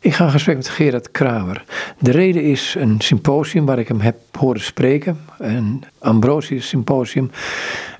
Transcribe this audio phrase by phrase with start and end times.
[0.00, 1.64] Ik ga in gesprek met Gerard Kramer.
[1.98, 5.18] De reden is een symposium waar ik hem heb horen spreken.
[5.38, 7.30] Een Ambrosius symposium.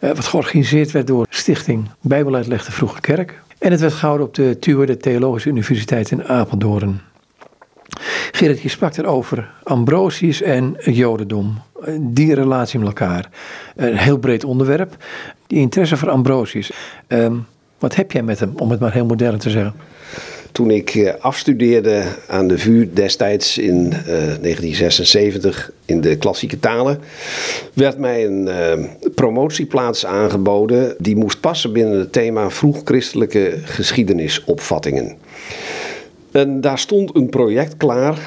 [0.01, 3.43] eh, Wat georganiseerd werd door Stichting Bijbeluitleg de Vroege Kerk.
[3.59, 7.01] En het werd gehouden op de TUE, de Theologische Universiteit in Apeldoorn.
[8.33, 11.59] Gerard, je sprak erover Ambrosius en Jodendom.
[11.85, 13.29] Eh, Die relatie met elkaar.
[13.77, 14.97] Een heel breed onderwerp.
[15.47, 16.71] Die interesse voor Ambrosius.
[17.07, 17.35] Ehm,
[17.79, 19.75] wat heb jij met hem, om het maar heel modern te zeggen?
[20.53, 27.01] Toen ik eh, afstudeerde aan de VU destijds in eh, 1976 in de klassieke talen,
[27.73, 28.85] werd mij een eh,
[29.15, 35.17] promotieplaats aangeboden die moest passen binnen het thema vroeg-christelijke geschiedenisopvattingen.
[36.31, 38.19] En daar stond een project klaar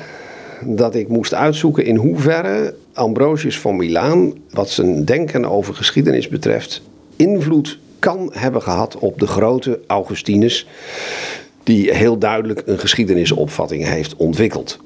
[0.65, 6.81] dat ik moest uitzoeken in hoeverre Ambrosius van Milaan, wat zijn denken over geschiedenis betreft,
[7.15, 10.67] invloed kan hebben gehad op de grote Augustinus,
[11.71, 14.79] die heel duidelijk een geschiedenisopvatting heeft ontwikkeld.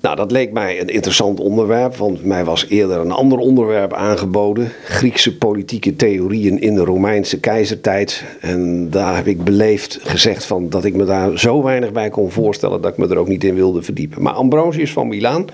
[0.00, 4.72] Nou, dat leek mij een interessant onderwerp, want mij was eerder een ander onderwerp aangeboden.
[4.84, 8.24] Griekse politieke theorieën in de Romeinse keizertijd.
[8.40, 12.30] En daar heb ik beleefd gezegd van dat ik me daar zo weinig bij kon
[12.30, 14.22] voorstellen dat ik me er ook niet in wilde verdiepen.
[14.22, 15.46] Maar Ambrosius van Milaan,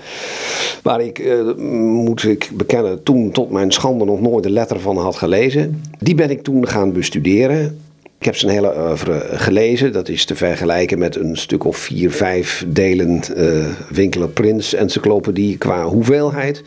[0.83, 4.97] waar ik, eh, moet ik bekennen, toen tot mijn schande nog nooit een letter van
[4.97, 5.81] had gelezen.
[5.99, 7.77] Die ben ik toen gaan bestuderen.
[8.19, 9.93] Ik heb zijn hele oeuvre gelezen.
[9.93, 15.57] Dat is te vergelijken met een stuk of vier, vijf delen eh Winkeler Prins encyclopedie
[15.57, 16.63] qua hoeveelheid.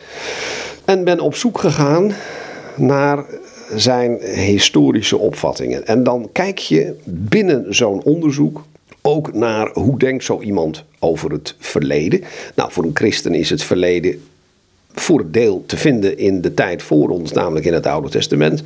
[0.85, 2.11] En ben op zoek gegaan
[2.75, 3.25] naar
[3.75, 5.87] zijn historische opvattingen.
[5.87, 8.63] En dan kijk je binnen zo'n onderzoek
[9.01, 12.23] ook naar hoe denkt zo iemand over het verleden.
[12.55, 14.21] Nou, voor een christen is het verleden
[14.93, 18.63] voor deel te vinden in de tijd voor ons, namelijk in het Oude Testament.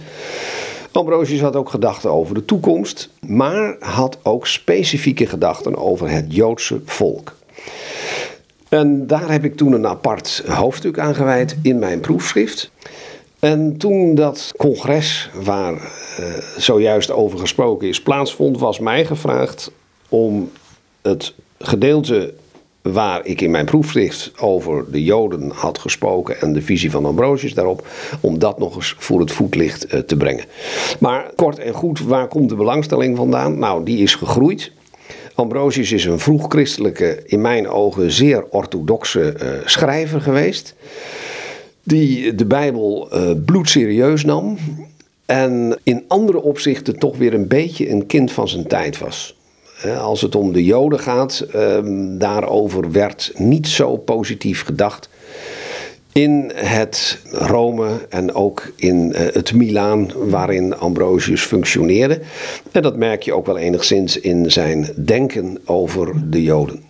[0.95, 6.81] Ambrosius had ook gedachten over de toekomst, maar had ook specifieke gedachten over het Joodse
[6.85, 7.35] volk.
[8.69, 12.71] En daar heb ik toen een apart hoofdstuk aan gewijd in mijn proefschrift.
[13.39, 16.25] En toen dat congres, waar eh,
[16.57, 19.71] zojuist over gesproken is, plaatsvond, was mij gevraagd
[20.09, 20.51] om
[21.01, 22.33] het gedeelte
[22.93, 27.53] waar ik in mijn proefschrift over de Joden had gesproken en de visie van Ambrosius
[27.53, 27.87] daarop,
[28.19, 30.45] om dat nog eens voor het voetlicht eh, te brengen.
[30.99, 33.59] Maar kort en goed, waar komt de belangstelling vandaan?
[33.59, 34.71] Nou, die is gegroeid.
[35.35, 40.75] Ambrosius is een vroeg-christelijke, in mijn ogen zeer orthodoxe eh, schrijver geweest,
[41.83, 44.57] die de Bijbel eh, bloedserieus nam
[45.25, 49.34] en in andere opzichten toch weer een beetje een kind van zijn tijd was.
[49.83, 55.09] Als het om de Joden gaat, ehm, daarover werd niet zo positief gedacht.
[56.11, 62.21] In het Rome en ook in eh, het Milaan, waarin Ambrosius functioneerde.
[62.71, 66.83] En dat merk je ook wel enigszins in zijn denken over de Joden.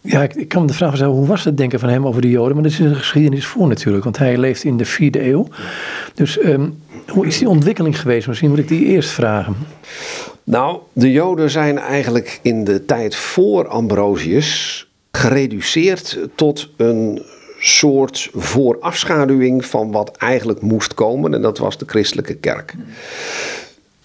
[0.00, 2.20] Ja, ik, ik kan me de vraag stellen, hoe was het denken van hem over
[2.20, 2.54] de Joden?
[2.54, 5.48] Maar dat is een geschiedenis voor natuurlijk, want hij leeft in de vierde eeuw.
[6.14, 6.68] Dus ehm,
[7.08, 8.26] hoe is die ontwikkeling geweest?
[8.26, 9.56] Misschien moet ik die eerst vragen.
[10.50, 17.22] Nou, de Joden zijn eigenlijk in de tijd voor Ambrosius gereduceerd tot een
[17.60, 22.74] soort voorafschaduwing van wat eigenlijk moest komen, en dat was de christelijke kerk.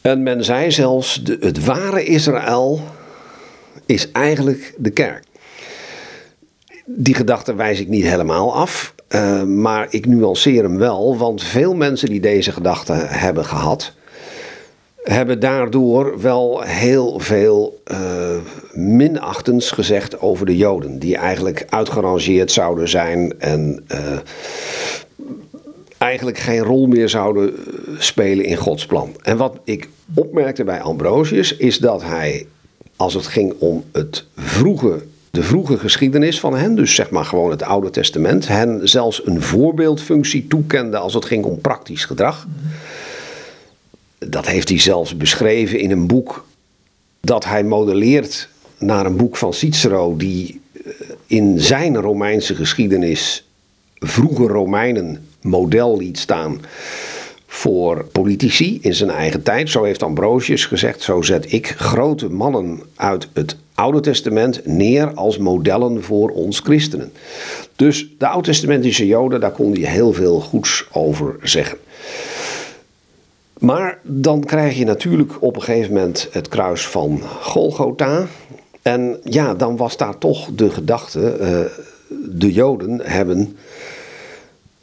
[0.01, 2.81] En men zei zelfs: de, het ware Israël
[3.85, 5.23] is eigenlijk de kerk.
[6.85, 11.75] Die gedachte wijs ik niet helemaal af, eh, maar ik nuanceer hem wel, want veel
[11.75, 13.93] mensen die deze gedachte hebben gehad,
[15.05, 18.35] hebben daardoor wel heel veel eh,
[18.73, 24.17] minachtends gezegd over de Joden, die eigenlijk uitgerangeerd zouden zijn en eh,
[25.97, 27.63] eigenlijk geen rol meer zouden eh,
[27.97, 29.15] spelen in Gods plan.
[29.23, 32.47] En wat ik opmerkte bij Ambrosius is dat hij,
[32.95, 37.49] als het ging om het vroege, de vroege geschiedenis van hen, dus zeg maar gewoon
[37.49, 42.47] het Oude Testament, hen zelfs een voorbeeldfunctie toekende als het ging om praktisch gedrag.
[44.17, 46.45] Dat heeft hij zelfs beschreven in een boek
[47.21, 50.81] dat hij modelleert naar een boek van Cicero, die eh,
[51.27, 53.47] in zijn Romeinse geschiedenis
[53.99, 56.61] vroege Romeinen model liet staan
[57.47, 59.69] voor politici in zijn eigen tijd.
[59.69, 65.37] Zo heeft Ambrosius gezegd: zo zet ik grote mannen uit het Oude Testament neer als
[65.37, 67.11] modellen voor ons christenen.
[67.75, 71.77] Dus de Oud-testamentische Joden, daar kon hij heel veel goeds over zeggen.
[73.59, 78.27] Maar dan krijg je natuurlijk op een gegeven moment het kruis van Golgotha.
[78.81, 81.59] En ja, dan was daar toch de gedachte: eh,
[82.29, 83.57] de Joden hebben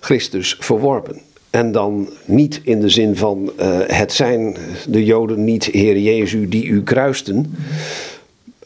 [0.01, 1.21] Christus verworpen.
[1.51, 4.57] En dan niet in de zin van eh, het zijn
[4.89, 7.55] de Joden niet, Heer Jezus, die u kruisten.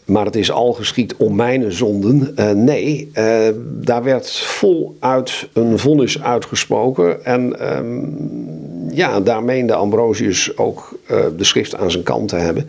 [0.06, 2.34] Maar het is al geschied om mijn zonden.
[2.38, 7.24] Uh, nee, uh, daar werd voluit een vonnis uitgesproken.
[7.24, 12.68] En uh, ja, daar meende Ambrosius ook uh, de schrift aan zijn kant te hebben.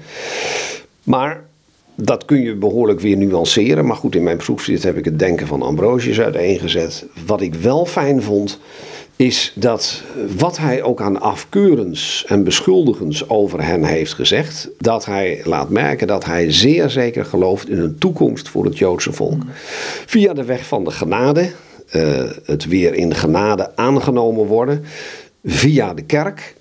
[1.04, 1.44] Maar
[1.96, 3.86] dat kun je behoorlijk weer nuanceren.
[3.86, 7.06] Maar goed, in mijn proefschrift heb ik het denken van Ambrosius uiteengezet.
[7.26, 8.60] Wat ik wel fijn vond,
[9.18, 10.04] is dat
[10.38, 16.08] wat hij ook aan afkeurens en beschuldigens over hen heeft gezegd, dat hij laat merken
[16.08, 19.42] dat hij zeer zeker gelooft in een toekomst voor het Joodse volk.
[20.06, 21.52] Via de weg van de genade,
[21.96, 24.84] uh, het weer in genade aangenomen worden,
[25.46, 26.56] via de kerk.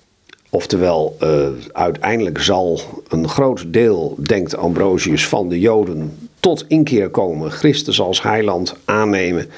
[0.49, 7.51] Oftewel, uh, uiteindelijk zal een groot deel, denkt Ambrosius, van de Joden tot inkeer komen,
[7.51, 9.49] Christus als heiland aannemen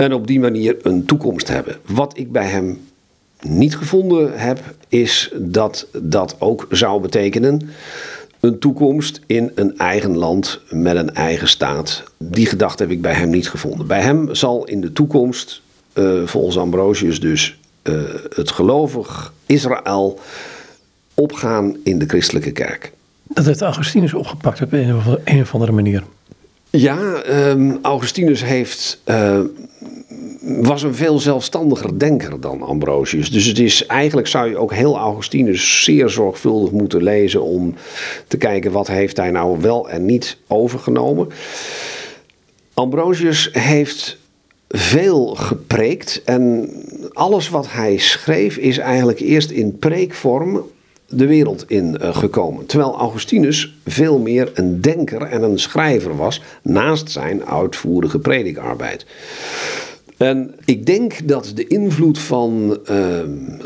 [0.00, 1.76] en op die manier een toekomst hebben.
[1.86, 2.80] Wat ik bij hem
[3.40, 7.70] niet gevonden heb, is dat dat ook zou betekenen
[8.40, 12.02] een toekomst in een eigen land met een eigen staat.
[12.18, 13.86] Die gedachte heb ik bij hem niet gevonden.
[13.86, 15.62] Bij hem zal in de toekomst,
[15.94, 18.02] uh, volgens Ambrosius dus, uh,
[18.34, 20.18] het gelovig Israël
[21.14, 22.92] opgaan in de christelijke kerk.
[23.22, 26.02] Dat heeft Augustinus opgepakt op een of andere manier.
[26.70, 29.40] Ja, um, Augustinus heeft, uh,
[30.58, 33.30] was een veel zelfstandiger denker dan Ambrosius.
[33.30, 37.74] Dus het is, eigenlijk zou je ook heel Augustinus zeer zorgvuldig moeten lezen om
[38.26, 41.28] te kijken wat heeft hij nou wel en niet overgenomen.
[42.74, 44.18] Ambrosius heeft
[44.68, 46.70] veel gepreekt en
[47.12, 50.62] alles wat hij schreef is eigenlijk eerst in preekvorm
[51.10, 52.66] de wereld in uh, gekomen.
[52.66, 59.06] Terwijl Augustinus veel meer een denker en een schrijver was, naast zijn uitvoerige predikarbeid.
[60.20, 62.96] En ik denk dat de invloed van uh,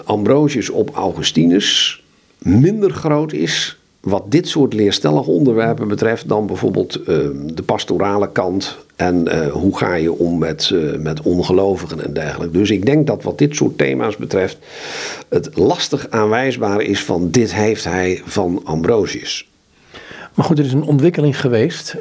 [0.05, 2.03] Ambrosius op Augustinus
[2.39, 7.07] minder groot is wat dit soort leerstellige onderwerpen betreft dan bijvoorbeeld uh,
[7.55, 12.59] de pastorale kant en uh, hoe ga je om met, uh, met ongelovigen en dergelijke.
[12.59, 14.59] Dus ik denk dat wat dit soort thema's betreft
[15.29, 19.49] het lastig aanwijsbaar is van dit heeft hij van Ambrosius.
[20.35, 21.97] Maar goed, er is een ontwikkeling geweest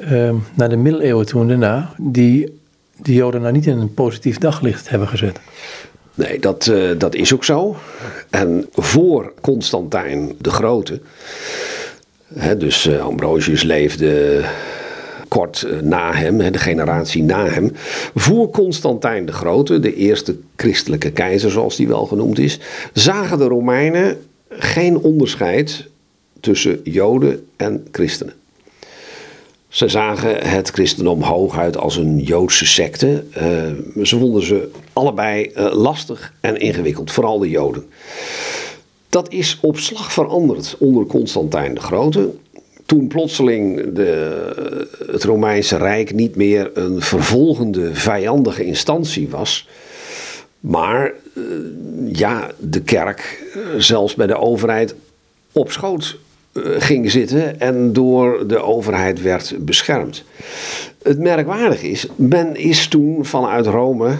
[0.54, 2.62] naar de middeleeuwen toen daarna die
[2.96, 5.40] de Joden nou niet in een positief daglicht hebben gezet.
[6.16, 7.76] Nee, dat, dat is ook zo.
[8.30, 11.02] En voor Constantijn de Grote
[12.58, 14.42] dus uh, Ambrosius leefde
[15.28, 17.72] kort uh, na hem, de generatie na hem.
[18.16, 22.60] Voor Constantijn de Grote, de eerste christelijke keizer zoals die wel genoemd is,
[22.94, 24.18] zagen de Romeinen
[24.50, 25.88] geen onderscheid
[26.40, 28.34] tussen Joden en christenen.
[29.74, 33.24] Ze zagen het christendom hooguit als een Joodse secte.
[33.38, 37.86] Uh, ze vonden ze allebei lastig en ingewikkeld, vooral de Joden.
[39.10, 42.30] Dat is op slag veranderd onder Constantijn de Grote.
[42.86, 49.68] Toen plotseling de, het Romeinse Rijk niet meer een vervolgende, vijandige instantie was.
[50.60, 51.44] Maar eh,
[52.12, 54.96] ja, de kerk, eh, zelfs bij de overheid,
[55.52, 56.23] op schoot eh,
[56.78, 60.24] ging zitten en door de overheid werd beschermd.
[61.04, 64.16] Het merkwaardige is, men is toen vanuit Rome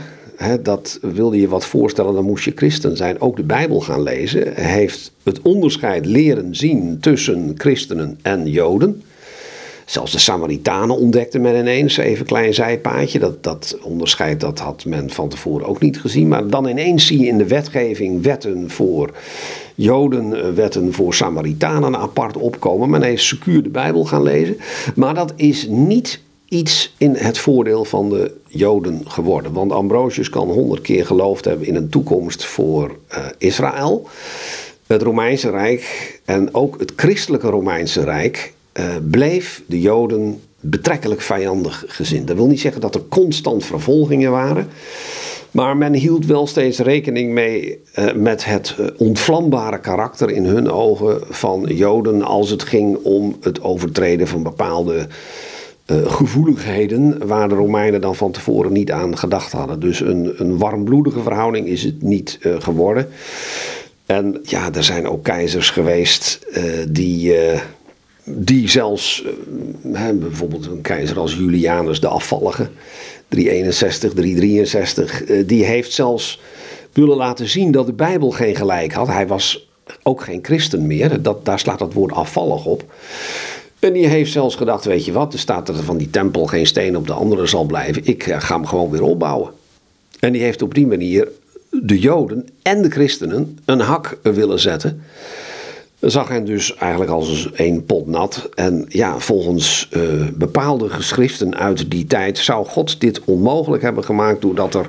[0.62, 3.22] dat wilde je wat voorstellen, dan moest je christen zijn.
[3.22, 4.54] Ook de Bijbel gaan lezen.
[4.56, 9.02] heeft het onderscheid leren zien tussen christenen en joden.
[9.86, 13.20] Zelfs de Samaritanen ontdekten men ineens, even een klein zijpaadje.
[13.20, 16.28] Dat, dat onderscheid dat had men van tevoren ook niet gezien.
[16.28, 19.12] Maar dan ineens zie je in de wetgeving wetten voor
[19.76, 22.90] Joden, eh, wetten voor Samaritanen apart opkomen.
[22.90, 24.58] Men heeft secuur de Bijbel gaan lezen.
[24.96, 29.54] Maar dat is niet iets in het voordeel van de Joden geworden.
[29.54, 34.08] Want Ambrosius kan honderd keer geloofd hebben in een toekomst voor uh, Israël.
[34.88, 41.84] Het Romeinse Rijk en ook het christelijke Romeinse Rijk uh, bleef de Joden betrekkelijk vijandig
[41.88, 42.28] gezind.
[42.28, 44.68] Dat wil niet zeggen dat er constant vervolgingen waren.
[45.52, 50.72] Maar men hield wel steeds rekening mee uh, met het uh, ontvlambare karakter in hun
[50.72, 55.08] ogen van Joden als het ging om het overtreden van bepaalde
[56.06, 59.80] gevoeligheden waar de Romeinen dan van tevoren niet aan gedacht hadden.
[59.80, 63.10] Dus een, een warmbloedige verhouding is het niet geworden.
[64.06, 66.48] En ja, er zijn ook keizers geweest
[66.90, 67.36] die,
[68.24, 69.24] die zelfs,
[70.14, 72.70] bijvoorbeeld een keizer als Julianus de Afvallige,
[73.28, 76.40] 361, 363, die heeft zelfs
[76.92, 79.08] willen laten zien dat de Bijbel geen gelijk had.
[79.08, 79.68] Hij was
[80.04, 82.84] ook geen christen meer, dat, daar slaat het woord afvallig op.
[83.80, 86.68] En die heeft zelfs gedacht, weet je wat, er staat er van die tempel geen
[86.68, 88.06] steen op de andere zal blijven.
[88.06, 89.52] Ik eh, ga hem gewoon weer opbouwen.
[90.20, 91.28] En die heeft op die manier
[91.70, 95.02] de Joden en de christenen een hak willen zetten.
[96.06, 98.50] Zag hen dus eigenlijk als één pot nat.
[98.56, 104.42] En ja, volgens uh, bepaalde geschriften uit die tijd zou God dit onmogelijk hebben gemaakt
[104.42, 104.88] doordat er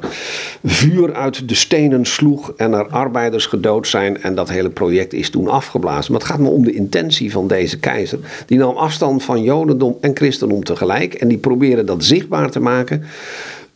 [0.64, 5.30] vuur uit de stenen sloeg en er arbeiders gedood zijn en dat hele project is
[5.30, 6.12] toen afgeblazen.
[6.12, 8.18] Maar het gaat me om de intentie van deze keizer.
[8.46, 13.04] Die nam afstand van Jodendom en Christendom tegelijk en die probeerde dat zichtbaar te maken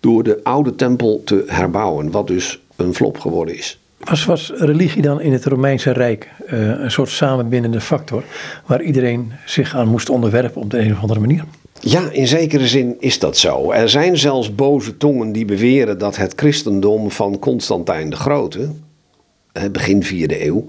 [0.01, 3.79] door de oude tempel te herbouwen, wat dus een flop geworden is.
[4.09, 8.25] Was, was religie dan in het Romeinse Rijk uh, een soort samenbindende factor
[8.67, 11.45] waar iedereen zich aan moest onderwerpen op de een of andere manier?
[11.81, 13.71] Ja, in zekere zin is dat zo.
[13.71, 18.71] Er zijn zelfs boze tongen die beweren dat het christendom van Constantijn de Grote,
[19.73, 20.67] begin 4e eeuw,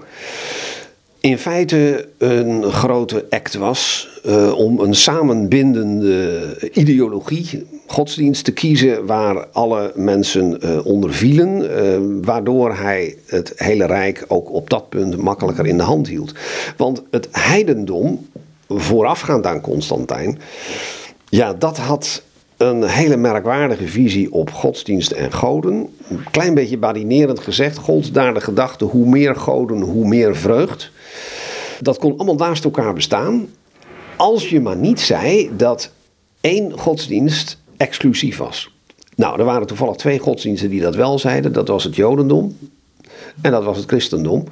[1.19, 9.47] in feite een grote act was uh, om een samenbindende ideologie, godsdienst te kiezen waar
[9.51, 15.17] alle mensen uh, onder vielen, uh, waardoor hij het hele rijk ook op dat punt
[15.17, 16.33] makkelijker in de hand hield.
[16.77, 18.27] Want het heidendom,
[18.67, 20.39] voorafgaand aan Constantijn,
[21.29, 22.23] ja, dat had
[22.57, 25.89] een hele merkwaardige visie op godsdienst en goden.
[26.09, 30.91] Een klein beetje badinerend gezegd, gold daar de gedachte: hoe meer goden, hoe meer vreugd.
[31.79, 33.47] Dat kon allemaal naast elkaar bestaan.
[34.15, 35.91] Als je maar niet zei dat
[36.41, 38.71] één godsdienst exclusief was.
[39.15, 41.53] Nou, er waren toevallig twee godsdiensten die dat wel zeiden.
[41.53, 42.57] Dat was het Jodendom
[43.41, 44.43] en dat was het christendom.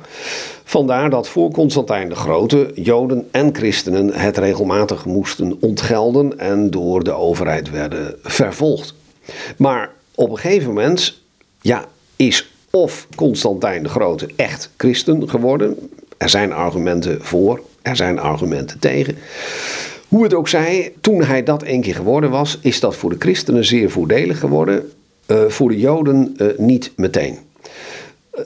[0.64, 7.04] Vandaar dat voor Constantijn de Grote Joden en christenen het regelmatig moesten ontgelden en door
[7.04, 8.94] de overheid werden vervolgd.
[9.58, 11.22] Maar op een gegeven moment
[11.62, 15.90] ja, is of Constantijn de Grote echt christen geworden.
[16.18, 19.18] Er zijn argumenten voor, er zijn argumenten tegen.
[20.08, 23.16] Hoe het ook zij, toen hij dat één keer geworden was, is dat voor de
[23.20, 24.92] christenen zeer voordelig geworden.
[25.28, 27.38] Uh, voor de Joden uh, niet meteen.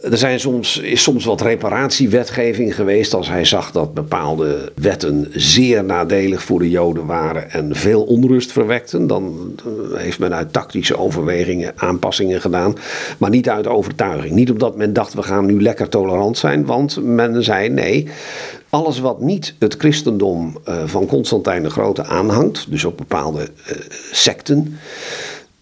[0.02, 5.84] Er zijn soms, is soms wat reparatiewetgeving geweest als hij zag dat bepaalde wetten zeer
[5.84, 9.08] nadelig voor de Joden waren en veel onrust verwekten.
[9.08, 9.56] Dan
[9.94, 12.76] heeft men uit tactische overwegingen aanpassingen gedaan,
[13.18, 14.34] maar niet uit overtuiging.
[14.34, 18.08] Niet omdat men dacht we gaan nu lekker tolerant zijn, want men zei nee,
[18.72, 23.78] alles wat niet het christendom eh, van Constantijn de Grote aanhangt, dus ook bepaalde uh,
[24.12, 24.78] secten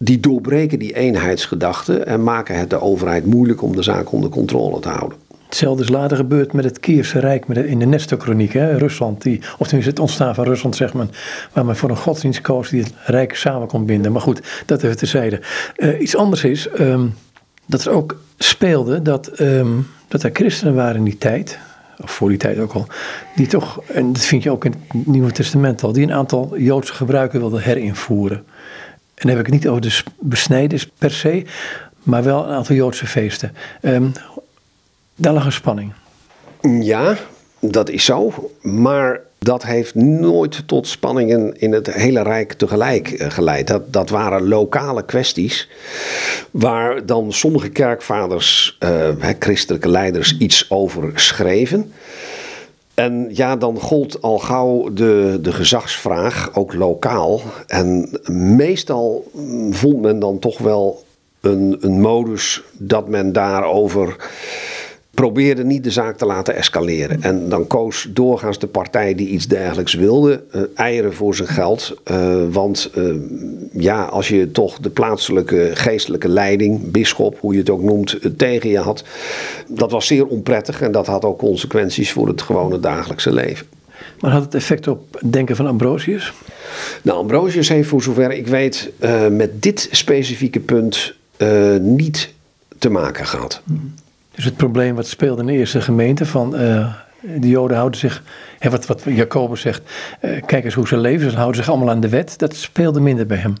[0.02, 4.80] die doorbreken die eenheidsgedachte en maken het de overheid moeilijk om de zaak onder controle
[4.80, 5.18] te houden.
[5.46, 8.52] Hetzelfde is later gebeurd met het Kierse Rijk met in de Nestorkroniek.
[8.52, 11.06] Rusland, die, of tenminste het ontstaan van Rusland, zeg maar,
[11.52, 14.12] waar men voor een godsdienst koos die het Rijk samen kon binden.
[14.12, 15.40] Maar goed, dat even terzijde.
[15.76, 17.14] Uh, iets anders is um,
[17.66, 21.58] dat er ook speelde dat, um, dat er christenen waren in die tijd,
[22.02, 22.86] of voor die tijd ook al,
[23.34, 26.58] die toch, en dat vind je ook in het Nieuwe Testament al, die een aantal
[26.58, 28.36] Joodse gebruiken wilden herinvoeren.
[29.14, 31.44] En dan heb ik het niet over de besnijders per se,
[32.02, 33.54] maar wel een aantal Joodse feesten.
[33.82, 34.12] Um,
[35.16, 35.92] daar lag een spanning.
[36.80, 37.16] Ja,
[37.60, 38.50] dat is zo.
[38.62, 43.66] Maar dat heeft nooit tot spanningen in het hele Rijk tegelijk eh, geleid.
[43.66, 45.68] Dat, dat waren lokale kwesties
[46.50, 51.92] waar dan sommige kerkvaders, uh, christelijke leiders, iets over schreven.
[52.94, 57.40] En ja, dan gold al gauw de, de gezagsvraag, ook lokaal.
[57.66, 58.20] En
[58.56, 59.30] meestal
[59.70, 61.04] vond men dan toch wel
[61.40, 64.16] een, een modus dat men daarover
[65.20, 67.22] probeerde niet de zaak te laten escaleren.
[67.22, 72.00] En dan koos doorgaans de partij die iets dergelijks wilde, uh, eieren voor zijn geld.
[72.10, 73.14] Uh, want uh,
[73.72, 78.70] ja, als je toch de plaatselijke geestelijke leiding, bisschop, hoe je het ook noemt, tegen
[78.70, 79.04] je had,
[79.68, 83.66] dat was zeer onprettig en dat had ook consequenties voor het gewone dagelijkse leven.
[84.20, 86.32] Maar had het effect op het denken van Ambrosius?
[87.02, 88.90] Nou, Ambrosius heeft voor zover ik weet
[89.30, 91.14] met dit specifieke punt
[91.80, 92.32] niet
[92.78, 93.62] te maken gehad.
[93.64, 93.94] Hmm.
[94.40, 98.22] Dus het probleem wat speelde in de eerste gemeente van uh, de Joden houden zich,
[98.58, 99.82] hè, wat, wat Jacobus zegt,
[100.22, 102.38] uh, kijk eens hoe ze leven, ze houden zich allemaal aan de wet.
[102.38, 103.54] Dat speelde minder bij hem.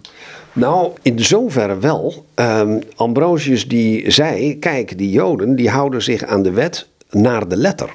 [0.52, 2.26] Nou, in zoverre wel.
[2.34, 7.56] Um, Ambrosius die zei, kijk, die Joden die houden zich aan de wet naar de
[7.56, 7.90] letter.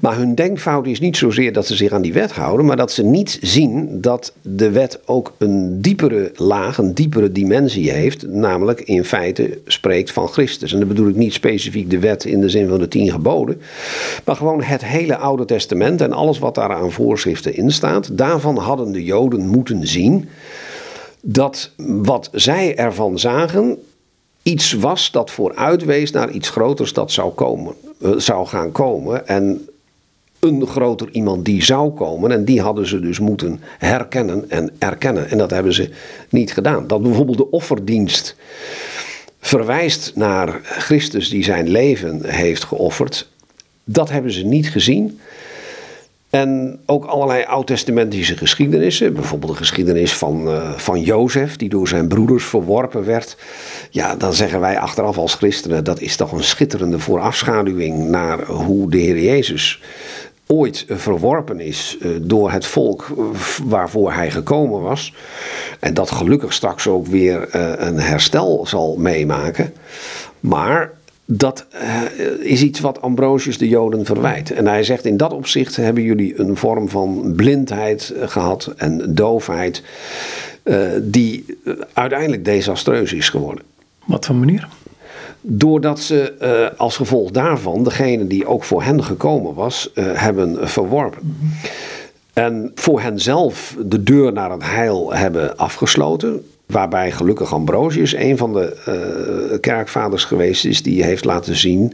[0.00, 2.92] Maar hun denkfout is niet zozeer dat ze zich aan die wet houden, maar dat
[2.92, 8.80] ze niet zien dat de wet ook een diepere laag, een diepere dimensie heeft, namelijk
[8.80, 10.72] in feite spreekt van Christus.
[10.72, 13.60] En dan bedoel ik niet specifiek de wet in de zin van de tien geboden,
[14.24, 18.18] maar gewoon het hele Oude Testament en alles wat daar aan voorschriften in staat.
[18.18, 20.28] Daarvan hadden de Joden moeten zien
[21.20, 23.78] dat wat zij ervan zagen
[24.44, 27.74] iets was dat vooruitwees naar iets groters dat zou komen.
[28.04, 29.26] Eh, zou gaan komen.
[29.28, 29.68] En
[30.40, 32.30] een groter iemand die zou komen.
[32.30, 35.30] En die hadden ze dus moeten herkennen en erkennen.
[35.30, 35.90] En dat hebben ze
[36.28, 36.86] niet gedaan.
[36.86, 38.36] Dat bijvoorbeeld de offerdienst
[39.40, 43.28] verwijst naar Christus die zijn leven heeft geofferd.
[43.84, 45.20] Dat hebben ze niet gezien.
[46.34, 49.14] En ook allerlei oud-testamentische geschiedenissen.
[49.14, 53.36] Bijvoorbeeld de geschiedenis van, uh, van Jozef, die door zijn broeders verworpen werd.
[53.90, 58.90] Ja, dan zeggen wij achteraf als christenen, dat is toch een schitterende voorafschaduwing naar hoe
[58.90, 59.80] de Heer Jezus
[60.46, 63.24] ooit verworpen is eh, door het volk eh,
[63.64, 65.14] waarvoor hij gekomen was.
[65.80, 67.48] En dat gelukkig straks ook weer
[67.80, 69.72] een herstel zal meemaken.
[70.40, 70.92] Maar
[71.24, 72.02] dat uh,
[72.40, 74.50] is iets wat Ambrosius de Joden verwijt.
[74.50, 79.14] En hij zegt: In dat opzicht hebben jullie een vorm van blindheid eh, gehad en
[79.14, 79.82] doofheid,
[80.64, 81.58] uh, die
[81.92, 83.64] uiteindelijk desastreus is geworden.
[84.04, 84.68] Wat voor manier?
[85.40, 91.36] Doordat ze uh, als gevolg daarvan degene die ook voor hen gekomen was, hebben verworpen.
[92.32, 96.44] En voor henzelf de deur naar het heil hebben afgesloten.
[96.66, 98.76] Waarbij gelukkig Ambrosius een van de
[99.52, 101.92] uh, kerkvaders geweest is die heeft laten zien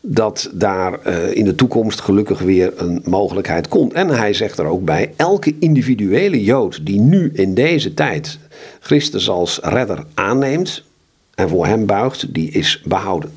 [0.00, 3.92] dat daar uh, in de toekomst gelukkig weer een mogelijkheid komt.
[3.92, 8.38] En hij zegt er ook bij: elke individuele Jood die nu in deze tijd
[8.80, 10.84] Christus als redder aanneemt
[11.34, 13.30] en voor hem buigt, die is behouden.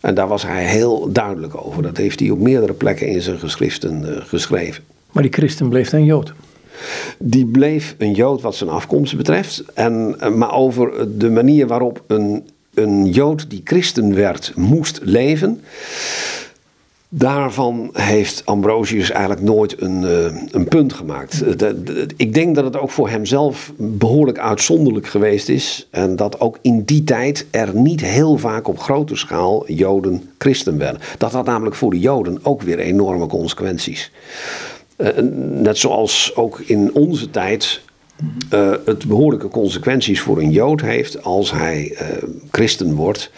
[0.00, 1.82] En daar was hij heel duidelijk over.
[1.82, 4.84] Dat heeft hij op meerdere plekken in zijn geschriften uh, geschreven.
[5.12, 6.32] Maar die christen bleef dan Jood?
[7.18, 9.64] Die bleef een Jood wat zijn afkomst betreft.
[9.74, 15.60] En, eh, maar over de manier waarop een, een Jood die christen werd moest leven.
[17.08, 21.44] Daarvan heeft Ambrosius eigenlijk nooit een, uh, een punt gemaakt.
[22.16, 25.88] ik denk dat het ook voor hemzelf behoorlijk uitzonderlijk geweest is.
[25.90, 30.78] En dat ook in die tijd er niet heel vaak op grote schaal Joden christen
[30.78, 31.00] werden.
[31.18, 34.10] Dat had namelijk voor de Joden ook weer enorme consequenties.
[34.96, 35.08] Uh,
[35.60, 37.80] net zoals ook in onze tijd
[38.54, 42.00] uh, het behoorlijke consequenties voor een Jood heeft als hij uh,
[42.50, 43.30] christen wordt.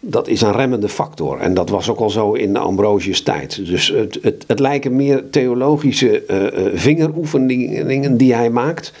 [0.00, 1.38] Dat is een remmende factor.
[1.38, 3.66] En dat was ook al zo in de Ambrosius tijd.
[3.66, 6.22] Dus het, het, het lijken meer theologische
[6.74, 8.92] vingeroefeningen die hij maakt.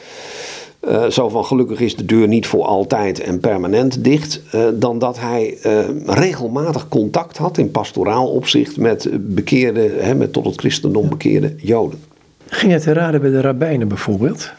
[0.88, 4.98] Uh, zo van gelukkig is de deur niet voor altijd en permanent dicht, uh, dan
[4.98, 10.58] dat hij uh, regelmatig contact had in pastoraal opzicht met bekeerde, hè, met tot het
[10.58, 12.00] christendom bekeerde Joden.
[12.46, 14.50] Ging het te raden bij de rabbijnen bijvoorbeeld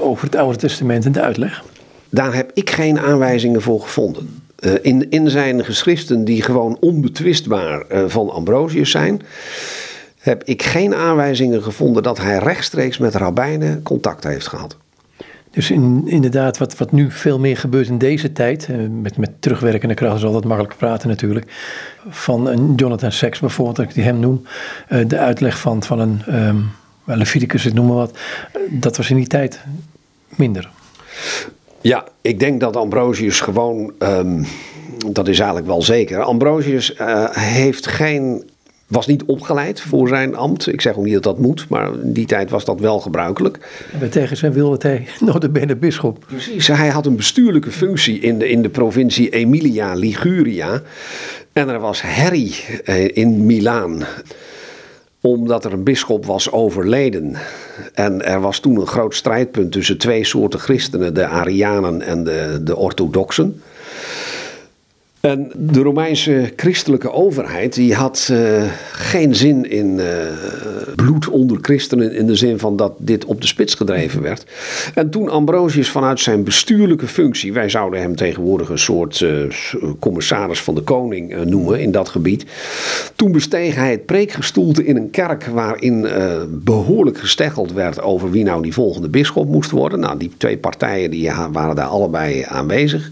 [0.00, 1.64] over het Oude Testament en de uitleg?
[2.08, 4.42] Daar heb ik geen aanwijzingen voor gevonden.
[4.82, 9.22] in, in zijn geschriften, die gewoon onbetwistbaar van Ambrosius zijn,
[10.18, 14.76] heb ik geen aanwijzingen gevonden dat hij rechtstreeks met rabbijnen contact heeft gehad.
[15.54, 19.30] Dus in, inderdaad, wat, wat nu veel meer gebeurt in deze tijd, eh, met, met
[19.38, 21.52] terugwerkende kracht is altijd makkelijk praten natuurlijk,
[22.08, 24.46] van een Jonathan Sacks bijvoorbeeld, dat ik die hem noem,
[24.88, 26.70] eh, de uitleg van, van een um,
[27.04, 28.18] Leviticus, ik noem maar wat,
[28.70, 29.60] dat was in die tijd
[30.28, 30.70] minder.
[31.80, 34.46] Ja, ik denk dat Ambrosius gewoon, um,
[35.06, 36.94] dat is eigenlijk wel zeker, Ambrosius
[37.32, 38.50] heeft geen
[38.86, 40.72] was niet opgeleid voor zijn ambt.
[40.72, 43.86] Ik zeg ook niet dat dat moet, maar in die tijd was dat wel gebruikelijk.
[44.00, 45.06] En tegen zijn wil hij
[45.66, 46.24] de bisschop.
[46.26, 50.82] Precies, hij had een bestuurlijke functie in de, in de provincie Emilia Liguria.
[51.52, 54.04] En er was herrie eh, in Milaan
[55.20, 57.36] omdat er een bisschop was overleden.
[57.94, 62.60] En er was toen een groot strijdpunt tussen twee soorten christenen, de Arianen en de,
[62.62, 63.62] de orthodoxen.
[65.24, 70.06] En de Romeinse christelijke overheid die had uh, geen zin in uh,
[70.96, 74.46] bloed onder christenen in de zin van dat dit op de spits gedreven werd.
[74.94, 79.44] En toen Ambrosius vanuit zijn bestuurlijke functie, wij zouden hem tegenwoordig een soort uh,
[79.98, 82.44] commissaris van de koning noemen in dat gebied,
[83.16, 86.06] toen besteeg hij het preekgestoelte in een kerk waarin
[86.50, 90.00] behoorlijk gesteggeld werd over wie nou die volgende bisschop moest worden.
[90.00, 93.10] Nou, die twee partijen die waren daar allebei aanwezig.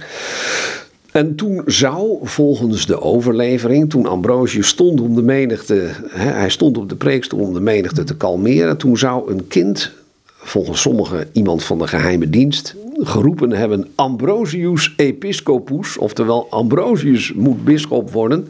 [1.13, 6.89] En toen zou, volgens de overlevering, toen Ambrosius stond om de menigte, hij stond op
[6.89, 9.93] de preekstoel om de menigte te kalmeren, toen zou een kind,
[10.25, 18.11] volgens sommigen iemand van de geheime dienst, geroepen hebben Ambrosius episcopus, oftewel Ambrosius moet bisschop
[18.11, 18.49] worden.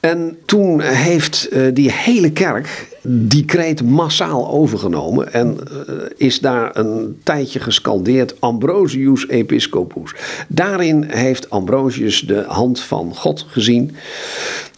[0.00, 5.56] En toen heeft uh, die hele kerk die kreet massaal overgenomen en
[5.88, 10.14] uh, is daar een tijdje gescandeerd Ambrosius Episcopus.
[10.48, 13.96] Daarin heeft Ambrosius de hand van God gezien,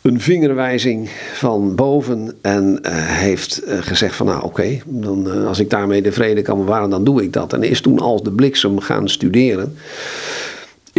[0.03, 6.03] een vingerwijzing van boven en uh, heeft gezegd van nou oké, dan als ik daarmee
[6.03, 7.53] de vrede kan bewaren dan doe ik dat.
[7.53, 9.77] En is toen als de bliksem gaan studeren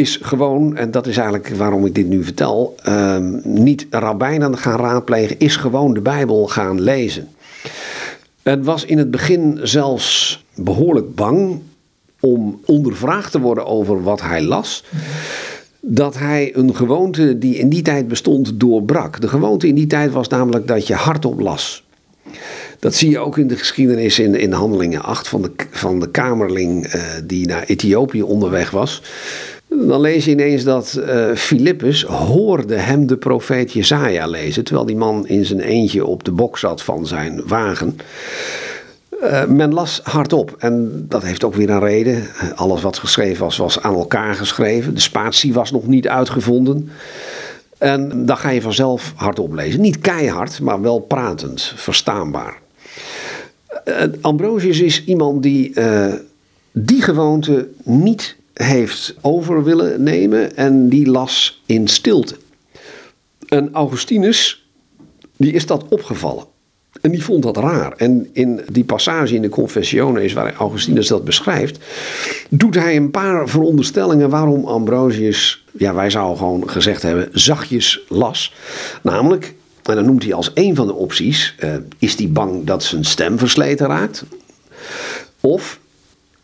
[0.01, 4.79] is gewoon, en dat is eigenlijk waarom ik dit nu vertel, um, niet rabbijnen gaan
[4.79, 7.27] raadplegen, is gewoon de Bijbel gaan lezen.
[8.43, 11.59] Het was in het begin zelfs behoorlijk bang
[12.19, 14.83] om ondervraagd te worden over wat hij las.
[15.79, 19.21] Dat hij een gewoonte die in die tijd bestond doorbrak.
[19.21, 21.83] De gewoonte in die tijd was namelijk dat je hardop las.
[22.79, 26.11] Dat zie je ook in de geschiedenis in, in Handelingen 8 van de, van de
[26.11, 29.01] kamerling uh, die naar Ethiopië onderweg was.
[29.73, 34.95] Dan lees je ineens dat uh, Filippus hoorde hem de profeet Jezaja lezen, terwijl die
[34.95, 37.97] man in zijn eentje op de bok zat van zijn wagen.
[39.23, 42.23] Uh, men las hardop en dat heeft ook weer een reden.
[42.55, 44.93] Alles wat geschreven was, was aan elkaar geschreven.
[44.93, 46.89] De spatie was nog niet uitgevonden.
[47.77, 49.81] En dan ga je vanzelf hardop lezen.
[49.81, 52.59] Niet keihard, maar wel pratend, verstaanbaar.
[54.21, 55.73] Ambrosius is iemand die
[56.71, 62.35] die gewoonte niet heeft over willen nemen en die las in stilte.
[63.47, 64.69] En Augustinus,
[65.37, 66.45] die is dat opgevallen.
[67.01, 67.93] En die vond dat raar.
[67.97, 71.79] En in die passage in de Confessiones, waar Augustinus dat beschrijft,
[72.49, 78.53] doet hij een paar veronderstellingen waarom Ambrosius, ja, wij zouden gewoon gezegd hebben, zachtjes las.
[79.01, 82.83] Namelijk, en dan noemt hij als een van de opties, uh, is hij bang dat
[82.83, 84.25] zijn stem versleten raakt?
[85.39, 85.79] Of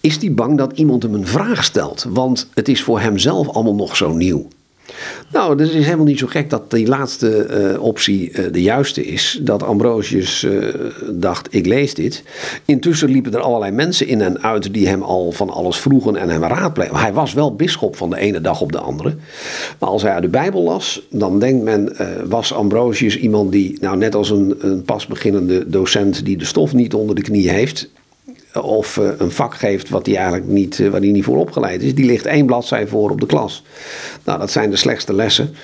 [0.08, 2.06] is hij bang dat iemand hem een vraag stelt?
[2.10, 4.48] Want het is voor hemzelf allemaal nog zo nieuw.
[5.32, 9.06] Nou, het is helemaal niet zo gek dat die laatste uh, optie uh, de juiste
[9.06, 9.40] is.
[9.42, 10.74] Dat Ambrosius uh,
[11.12, 12.24] dacht, ik lees dit.
[12.66, 16.30] Intussen liepen er allerlei mensen in en uit die hem al van alles vroegen en
[16.30, 16.96] hem raadplegen.
[16.96, 19.16] Hij was wel bisschop van de ene dag op de andere.
[19.80, 21.96] Maar als hij uit de Bijbel las, dan denkt men,
[22.28, 26.74] was Ambrosius iemand die, nou net als een, een pas beginnende docent die de stof
[26.74, 27.90] niet onder de knie heeft,
[28.64, 31.82] of uh, een vak geeft wat hij eigenlijk niet, uh, waar hij niet voor opgeleid
[31.82, 33.64] is, die ligt één bladzij voor op de klas.
[34.24, 35.56] Nou, dat zijn de slechtste lessen.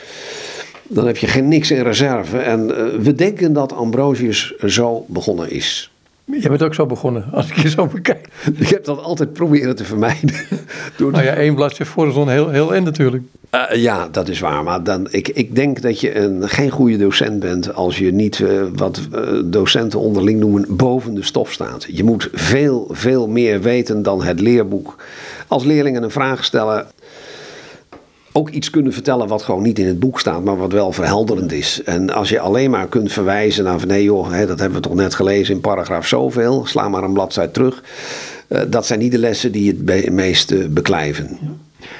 [0.88, 2.38] Dan heb je geen niks in reserve.
[2.38, 2.67] En
[3.03, 5.92] we denken dat Ambrosius zo begonnen is.
[6.25, 8.27] Je bent ook zo begonnen, als ik je zo bekijk.
[8.53, 10.36] Ik heb dat altijd proberen te vermijden.
[10.97, 13.23] Door nou ja, één bladje voor is heel, heel en natuurlijk.
[13.55, 14.63] Uh, ja, dat is waar.
[14.63, 18.39] Maar dan, ik, ik denk dat je een, geen goede docent bent als je niet
[18.39, 21.86] uh, wat uh, docenten onderling noemen boven de stof staat.
[21.89, 24.95] Je moet veel, veel meer weten dan het leerboek.
[25.47, 26.88] Als leerlingen een vraag stellen,
[28.33, 31.51] ook iets kunnen vertellen wat gewoon niet in het boek staat, maar wat wel verhelderend
[31.51, 31.81] is.
[31.83, 34.87] En als je alleen maar kunt verwijzen naar van nee joh, hè, dat hebben we
[34.87, 37.83] toch net gelezen in paragraaf zoveel, sla maar een bladzij terug.
[38.47, 41.37] Uh, dat zijn niet de lessen die het meest uh, beklijven.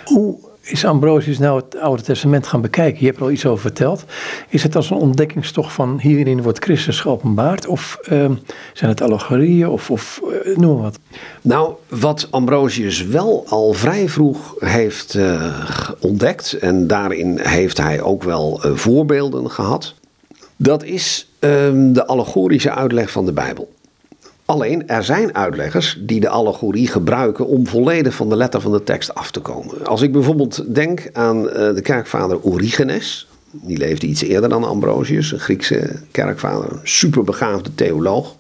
[0.06, 3.00] Hoe is Ambrosius nou het Oude Testament gaan bekijken?
[3.00, 4.06] Je hebt er al iets over verteld.
[4.50, 7.68] Is het als een ontdekkingstocht van hierin wordt Christus geopenbaard?
[7.68, 8.32] Of uh,
[8.74, 11.00] zijn het allegorieën of, of uh, noem maar wat?
[11.42, 15.60] Nou, wat Ambrosius wel al vrij vroeg heeft uh,
[16.00, 16.54] ontdekt...
[16.54, 19.94] en daarin heeft hij ook wel voorbeelden gehad...
[20.56, 23.72] dat is ehm, de allegorische uitleg van de Bijbel.
[24.46, 28.84] Alleen, er zijn uitleggers die de allegorie gebruiken om volledig van de letter van de
[28.84, 29.86] tekst af te komen.
[29.86, 35.40] Als ik bijvoorbeeld denk aan de kerkvader Origenes, die leefde iets eerder dan Ambrosius, een
[35.40, 38.36] Griekse kerkvader, een superbegaafde theoloog.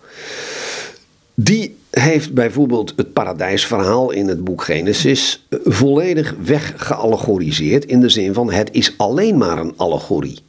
[1.33, 8.51] Die heeft bijvoorbeeld het paradijsverhaal in het boek Genesis volledig weggeallegoriseerd in de zin van
[8.51, 10.39] het is alleen maar een allegorie.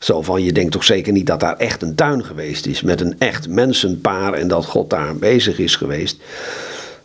[0.00, 3.00] Zo van, je denkt toch zeker niet dat daar echt een tuin geweest is met
[3.00, 6.20] een echt mensenpaar en dat God daar bezig is geweest.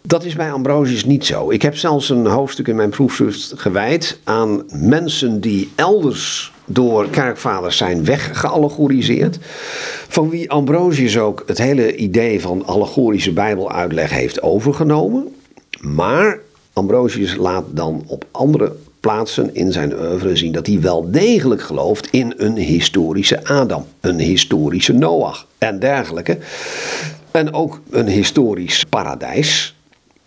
[0.02, 1.52] Dat is bij Ambrosius niet zo.
[1.52, 7.78] Ik heb zelfs een hoofdstuk in mijn proefschrift gewijd aan mensen die elders door kerkvaders
[7.78, 9.38] zijn weggeallegoriseerd.
[10.08, 15.36] Van wie Ambrosius ook het hele idee van allegorische Bijbeluitleg heeft overgenomen.
[15.82, 16.40] Maar
[16.74, 18.76] Ambrosius laat dan op andere
[19.06, 24.20] plaatsen in zijn oeuvre zien dat hij wel degelijk gelooft in een historische Adam, een
[24.20, 26.38] historische Noach en dergelijke.
[27.32, 29.76] En ook een historisch paradijs.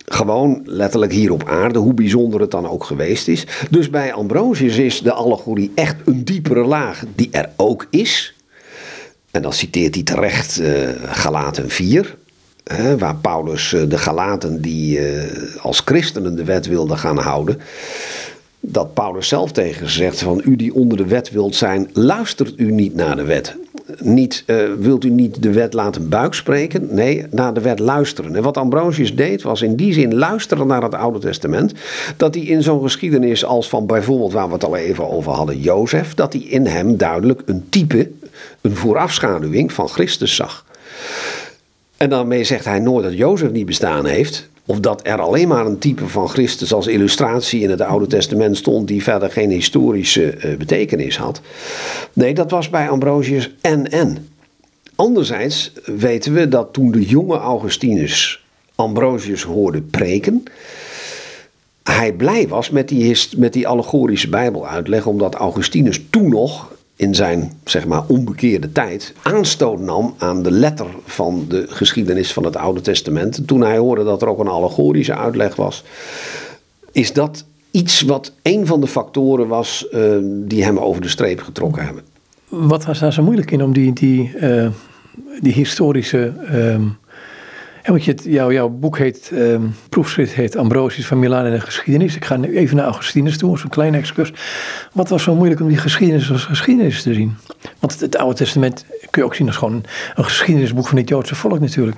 [0.05, 3.45] Gewoon letterlijk hier op aarde, hoe bijzonder het dan ook geweest is.
[3.69, 8.33] Dus bij Ambrosius is de allegorie echt een diepere laag die er ook is.
[9.31, 12.15] En dan citeert hij terecht uh, Galaten 4,
[12.63, 15.23] hè, waar Paulus uh, de Galaten die uh,
[15.61, 17.59] als christenen de wet wilden gaan houden,
[18.59, 22.71] dat Paulus zelf tegen zegt van u die onder de wet wilt zijn, luistert u
[22.71, 23.55] niet naar de wet.
[23.99, 26.87] Niet, uh, wilt u niet de wet laten buikspreken?
[26.91, 28.35] Nee, naar de wet luisteren.
[28.35, 31.73] En wat Ambrosius deed, was in die zin luisteren naar het Oude Testament.
[32.17, 35.59] Dat hij in zo'n geschiedenis als van bijvoorbeeld waar we het al even over hadden,
[35.59, 38.09] Jozef, dat hij in hem duidelijk een type,
[38.61, 40.65] een voorafschaduwing van Christus zag.
[41.97, 44.48] En daarmee zegt hij nooit dat Jozef niet bestaan heeft.
[44.69, 48.57] Of dat er alleen maar een type van Christus als illustratie in het Oude Testament
[48.57, 51.41] stond die verder geen historische uh, betekenis had.
[52.13, 54.29] Nee, dat was bij Ambrosius en en.
[54.95, 58.43] Anderzijds weten we dat toen de jonge Augustinus
[58.75, 60.43] Ambrosius hoorde preken,
[61.83, 67.51] hij blij was met die, met die allegorische Bijbeluitleg, omdat Augustinus toen nog in zijn
[67.63, 72.81] zeg maar onbekeerde tijd aanstoot nam aan de letter van de geschiedenis van het Oude
[72.81, 73.47] Testament.
[73.47, 75.83] Toen hij hoorde dat er ook een allegorische uitleg was,
[76.91, 81.41] is dat iets wat een van de factoren was uh, die hem over de streep
[81.41, 82.03] getrokken hebben.
[82.47, 84.69] Wat was daar zo moeilijk in om die, die, uh,
[85.41, 86.33] die historische
[87.83, 92.15] want je, jouw, jouw boek heet, um, proefschrift heet Ambrosius van Milaan en de geschiedenis.
[92.15, 94.33] Ik ga even naar Augustinus toe, zo'n kleine excurs.
[94.93, 97.37] Wat was zo moeilijk om die geschiedenis als geschiedenis te zien?
[97.79, 99.83] Want het, Oude Testament kun je ook zien als gewoon
[100.15, 101.97] een, geschiedenisboek van het Joodse volk natuurlijk.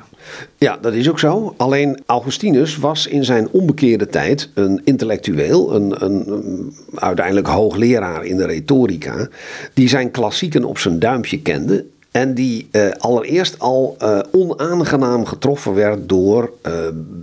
[0.58, 1.54] Ja, dat is ook zo.
[1.58, 8.38] Alleen Augustinus was in zijn onbekeerde tijd een intellectueel, een, een, een, uiteindelijk hoogleraar in
[8.38, 9.28] de retorica,
[9.74, 15.74] die zijn klassieken op zijn duimpje kende en die uh, allereerst al uh, onaangenaam getroffen
[15.74, 16.74] werd door uh,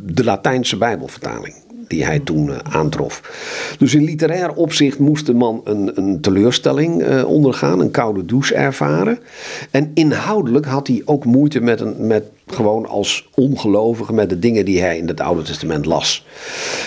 [0.07, 1.55] de Latijnse Bijbelvertaling.
[1.89, 3.23] Die hij toen aantrof.
[3.79, 9.19] Dus in literair opzicht moest de man een, een teleurstelling ondergaan, een koude douche ervaren.
[9.71, 14.65] En inhoudelijk had hij ook moeite met, een, met gewoon als ongelovige met de dingen
[14.65, 16.27] die hij in het Oude Testament las.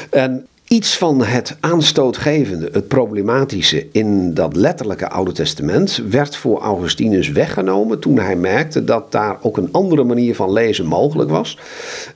[0.10, 7.30] En iets van het aanstootgevende, het problematische in dat letterlijke Oude Testament werd voor Augustinus
[7.30, 11.58] weggenomen toen hij merkte dat daar ook een andere manier van lezen mogelijk was.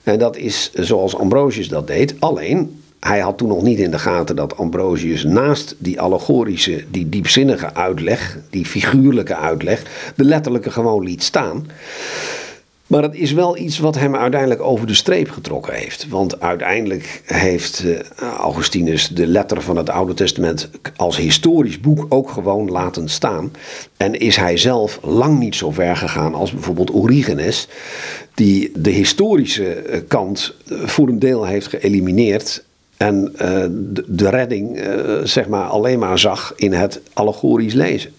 [0.04, 4.00] En dat is zoals Ambrosius dat deed, alleen hij had toen nog niet in de
[4.00, 9.84] gaten dat Ambrosius naast die allegorische, die diepzinnige uitleg, die figuurlijke uitleg,
[10.16, 11.66] de letterlijke gewoon liet staan.
[12.96, 16.08] Maar het is wel iets wat hem uiteindelijk over de streep getrokken heeft.
[16.10, 22.30] Want uiteindelijk heeft eh, Augustinus de letter van het Oude Testament als historisch boek ook
[22.30, 23.52] gewoon laten staan.
[23.98, 27.68] En is hij zelf lang niet zo ver gegaan als bijvoorbeeld Origenes,
[28.34, 32.64] die de historische eh, kant eh, voor een deel heeft geëlimineerd.
[32.98, 33.34] En
[34.08, 34.80] de redding
[35.24, 38.12] zeg maar alleen maar zag in het allegorisch lezen.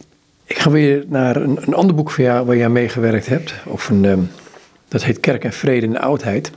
[0.45, 3.55] Ik ga weer naar een, een ander boek van jou waar jij meegewerkt hebt.
[3.65, 4.21] Of een ehm,
[4.89, 6.51] dat heet Kerk en Vrede in de Oudheid.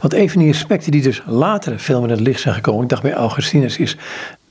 [0.00, 2.82] Want een van die aspecten die dus later veel meer in het licht zijn gekomen,
[2.82, 3.96] ik dacht bij Augustinus, is,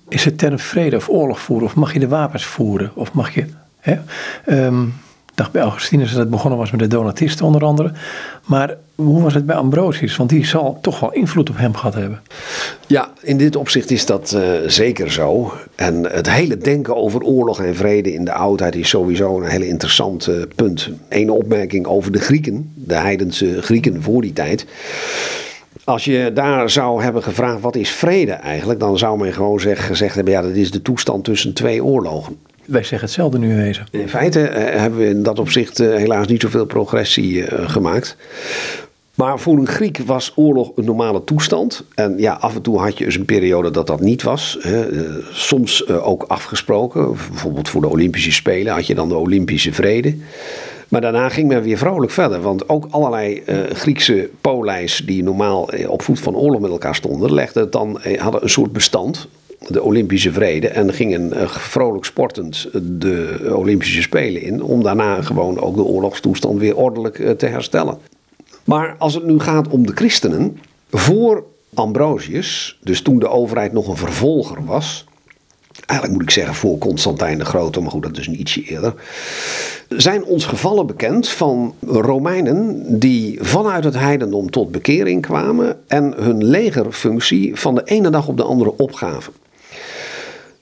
[0.09, 1.67] is het term vrede of oorlog voeren?
[1.67, 2.91] Of mag je de wapens voeren?
[2.95, 3.45] Of mag je.
[3.79, 3.97] Hè?
[4.65, 4.93] Um,
[5.35, 7.91] dacht bij Augustinus dat het begonnen was met de Donatisten onder andere.
[8.45, 10.15] Maar hoe was het bij Ambrosius?
[10.15, 12.21] Want die zal toch wel invloed op hem gehad hebben.
[12.87, 15.53] Ja, in dit opzicht is dat uh, zeker zo.
[15.75, 19.67] En het hele denken over oorlog en vrede in de oudheid is sowieso een hele
[19.67, 20.89] interessant uh, punt.
[21.09, 24.65] Eén opmerking over de Grieken, de heidense Grieken voor die tijd.
[25.83, 29.85] Als je daar zou hebben gevraagd wat is vrede eigenlijk, dan zou men gewoon zeg,
[29.85, 32.37] gezegd hebben: ja, dat is de toestand tussen twee oorlogen.
[32.65, 33.85] Wij zeggen hetzelfde nu wezen.
[33.91, 38.17] In feite eh, hebben we in dat opzicht eh, helaas niet zoveel progressie eh, gemaakt.
[39.15, 41.83] Maar voor een Griek was oorlog een normale toestand.
[41.93, 44.57] En ja, af en toe had je dus een periode dat dat niet was.
[45.31, 47.15] Soms ook afgesproken.
[47.29, 50.15] Bijvoorbeeld voor de Olympische Spelen had je dan de Olympische Vrede.
[50.87, 52.41] Maar daarna ging men weer vrolijk verder.
[52.41, 57.71] Want ook allerlei Griekse polijs die normaal op voet van oorlog met elkaar stonden, legden
[57.71, 59.27] dan, hadden een soort bestand
[59.67, 64.63] de Olympische vrede en gingen uh, vrolijk sportend de Olympische Spelen in.
[64.63, 67.97] Om daarna gewoon ook de oorlogstoestand weer ordelijk eh, te herstellen.
[68.63, 70.59] Maar als het nu gaat om de christenen,
[70.91, 75.05] voor Ambrosius, dus toen de overheid nog een vervolger was.
[75.85, 78.93] Eigenlijk moet ik zeggen voor Constantijn de Grote, maar goed, dat is een ietsje eerder.
[79.89, 86.43] Zijn ons gevallen bekend van Romeinen die vanuit het heidendom tot bekering kwamen en hun
[86.43, 89.33] legerfunctie van de ene dag op de andere opgaven.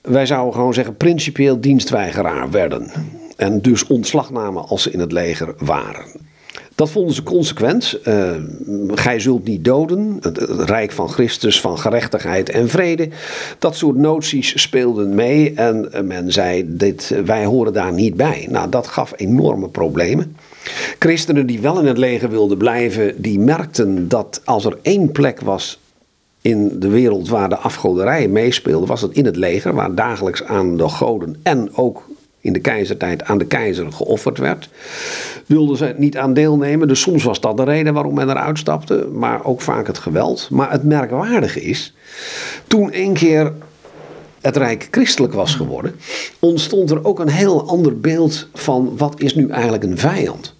[0.04, 2.90] Wij zouden gewoon zeggen principieel dienstweigeraar werden.
[3.36, 6.04] En dus ontslag namen als ze in het leger waren.
[6.74, 7.98] Dat vonden ze consequent.
[8.04, 8.30] Uh,
[8.94, 10.16] gij zult niet doden.
[10.20, 13.08] Het, rijk van Christus, van gerechtigheid en vrede.
[13.58, 15.52] Dat soort noties speelden mee.
[15.54, 18.46] En men zei: dit, wij horen daar niet bij.
[18.50, 20.36] Nou, dat gaf enorme problemen.
[20.98, 25.40] Christenen die wel in het leger wilden blijven, die merkten dat als er één plek
[25.40, 25.78] was
[26.44, 30.76] in de wereld waar de afgoderij meespeelde, was het in het leger, waar dagelijks aan
[30.76, 32.08] de goden en ook
[32.40, 34.68] in de keizertijd aan de keizer geofferd werd.
[35.46, 39.08] Wilden ze niet aan deelnemen, dus soms was dat de reden waarom men eruit stapte,
[39.12, 40.48] maar ook vaak het geweld.
[40.50, 41.94] Maar het merkwaardige is,
[42.66, 43.52] toen één keer
[44.40, 45.94] het Rijk christelijk was geworden,
[46.38, 50.54] ontstond er ook een heel ander beeld van wat is nu eigenlijk een vijand.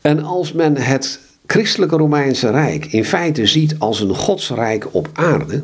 [0.00, 5.62] En als men het christelijke Romeinse Rijk in feite ziet als een godsrijk op aarde.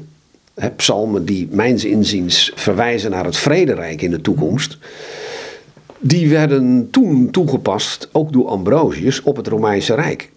[0.54, 4.78] Hè, psalmen die mijns inziens verwijzen naar het vrederijk in de toekomst.
[5.98, 10.30] Die werden toen toegepast, ook door Ambrosius, op het Romeinse Rijk.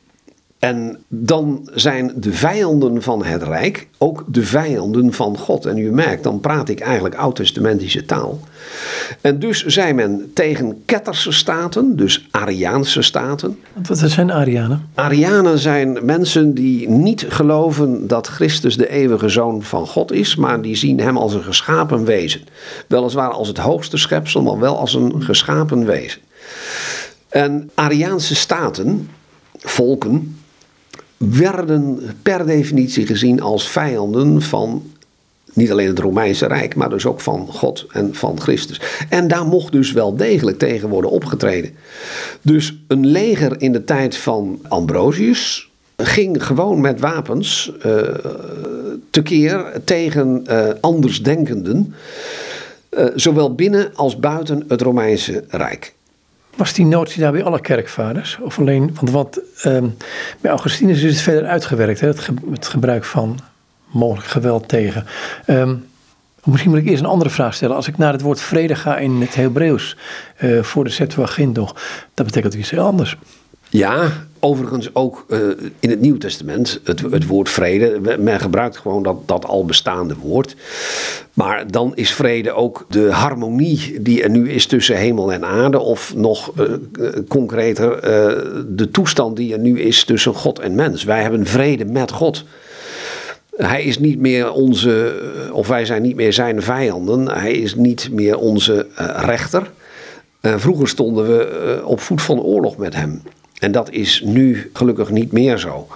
[0.60, 5.66] En dan zijn de vijanden van het Rijk ook de vijanden van God.
[5.66, 8.40] En u merkt, dan praat ik eigenlijk oud-testamentische taal.
[9.22, 13.60] En dus zei men tegen ketterse staten, dus Ariaanse staten.
[13.88, 14.90] Wat zijn Arianen?
[14.96, 20.62] Arianen zijn mensen die niet geloven dat Christus de eeuwige zoon van God is, maar
[20.62, 22.42] die zien hem als een geschapen wezen.
[22.88, 26.22] Weliswaar als het hoogste schepsel, maar wel als een geschapen wezen.
[27.30, 29.10] En Ariaanse staten,
[29.58, 30.39] volken,
[31.20, 34.84] werden per definitie gezien als vijanden van
[35.54, 38.82] niet alleen het Romeinse Rijk, maar dus ook van God en van Christus.
[39.10, 41.72] En daar mocht dus wel degelijk tegen worden opgetreden.
[42.42, 48.02] Dus een leger in de tijd van Ambrosius ging gewoon met wapens uh,
[49.10, 51.94] tekeer tegen uh, andersdenkenden,
[52.90, 55.94] uh, zowel binnen als buiten het Romeinse Rijk.
[56.60, 58.38] Was die notie daar bij alle kerkvaders?
[58.42, 59.98] Of alleen, want wat, um,
[60.42, 62.08] bij Augustinus is het verder uitgewerkt, hè?
[62.08, 63.40] Het, ge, het gebruik van
[63.86, 65.06] mogelijk geweld tegen.
[65.48, 65.88] Um,
[66.44, 67.76] misschien moet ik eerst een andere vraag stellen.
[67.76, 69.98] Als ik naar het woord vrede ga in het Hebreeuws
[70.40, 71.76] uh, voor de Septuagint nog,
[72.14, 73.18] dat betekent iets heel anders.
[73.70, 75.40] Ja, overigens ook uh,
[75.80, 78.18] in het Nieuw Testament, het, het, woord vrede.
[78.20, 80.56] Men gebruikt gewoon dat, dat al bestaande woord.
[81.34, 85.80] Maar dan is vrede ook de harmonie die er nu is tussen hemel en aarde.
[85.80, 88.02] Of nog uh, concreter, uh,
[88.68, 91.04] de toestand die er nu is tussen God en mens.
[91.04, 92.44] Wij hebben vrede met God.
[93.56, 97.28] Hij is niet meer onze, of wij zijn niet meer zijn vijanden.
[97.28, 99.72] Hij is niet meer onze rechter.
[100.42, 103.22] vroeger stonden we op voet van oorlog met hem.
[103.60, 105.88] En dat is nu gelukkig niet meer zo.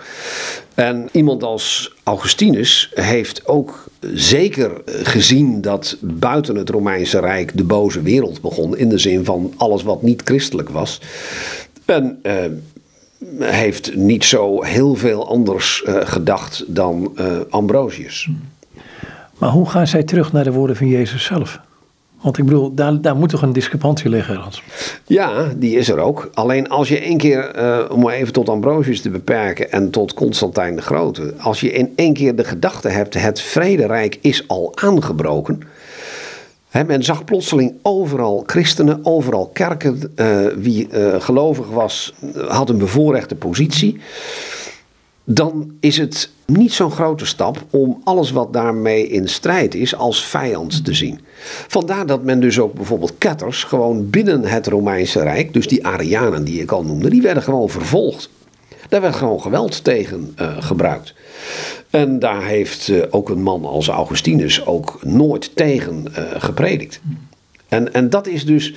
[0.73, 8.01] En iemand als Augustinus heeft ook zeker gezien dat buiten het Romeinse Rijk de boze
[8.01, 8.77] wereld begon.
[8.77, 11.01] In de zin van alles wat niet christelijk was.
[11.85, 12.33] En uh,
[13.39, 18.29] heeft niet zo heel veel anders uh, gedacht dan uh, Ambrosius.
[19.37, 21.59] Maar hoe gaan zij terug naar de woorden van Jezus zelf?
[22.23, 24.63] Want ik bedoel, daar, daar moet toch een discrepantie liggen, Hans?
[25.05, 26.29] Ja, die is er ook.
[26.33, 30.75] Alleen als je één keer, uh, om even tot Ambrosius te beperken en tot Constantijn
[30.75, 35.61] de Grote, als je in één keer de gedachte hebt, het vrederijk is al aangebroken.
[36.69, 40.13] He, men zag plotseling overal christenen, overal kerken.
[40.15, 42.13] Uh, wie uh, gelovig was,
[42.47, 43.99] had een bevoorrechte positie
[45.23, 50.25] dan is het niet zo'n grote stap om alles wat daarmee in strijd is als
[50.25, 51.19] vijand te zien.
[51.67, 56.43] Vandaar dat men dus ook bijvoorbeeld ketters gewoon binnen het Romeinse Rijk, dus die Arianen
[56.43, 58.29] die ik al noemde, die werden gewoon vervolgd.
[58.89, 61.13] Daar werd gewoon geweld tegen uh, gebruikt.
[61.89, 67.01] En daar heeft uh, ook een man als Augustinus ook nooit tegen uh, gepredikt.
[67.67, 68.73] En, en dat is dus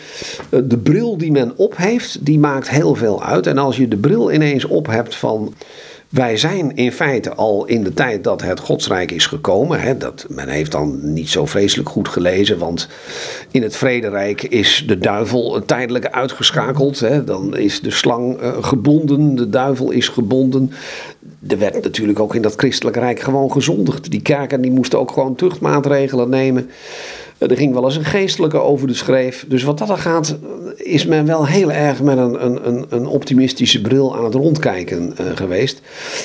[0.51, 3.47] de bril die men op heeft, die maakt heel veel uit.
[3.47, 5.55] En als je de bril ineens op hebt van
[6.09, 9.81] wij zijn in feite al in de tijd dat het Godsrijk is gekomen.
[9.81, 12.89] Hè, dat, men heeft dan niet zo vreselijk goed gelezen, want
[13.51, 17.01] in het Vrederijk is de duivel tijdelijk uitgeschakeld.
[17.01, 20.71] Hè, dan is de slang uh, gebonden, de duivel is gebonden.
[21.49, 24.11] Er werd natuurlijk ook in dat christelijk rijk gewoon gezondigd.
[24.11, 26.71] Die kerken die moesten ook gewoon tuchtmaatregelen nemen.
[27.39, 29.45] Er ging wel eens een geestelijke over de schreef.
[29.49, 30.37] Dus wat dat er gaat,
[30.77, 35.27] is men wel heel erg met een, een, een optimistische bril aan het rondkijken uh,
[35.35, 35.81] geweest.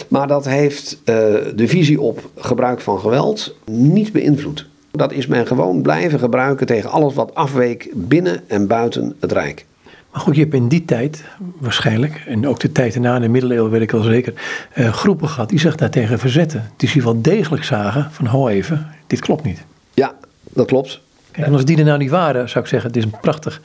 [0.08, 1.16] Maar dat heeft uh,
[1.56, 4.70] de visie op gebruik van geweld niet beïnvloed.
[4.92, 9.66] Dat is men gewoon blijven gebruiken tegen alles wat afweek binnen en buiten het Rijk.
[10.12, 11.24] Maar goed, je hebt in die tijd
[11.58, 14.34] waarschijnlijk, en ook de tijd erna in de middeleeuwen weet ik wel zeker,
[14.76, 16.72] uh, groepen gehad die zich daartegen verzetten.
[16.78, 19.64] Die zich wel degelijk zagen van, ho even, dit klopt niet.
[19.94, 20.16] Ja,
[20.54, 21.00] dat klopt.
[21.32, 23.62] Kijk, en als die er nou niet waren, zou ik zeggen, dit is een prachtig,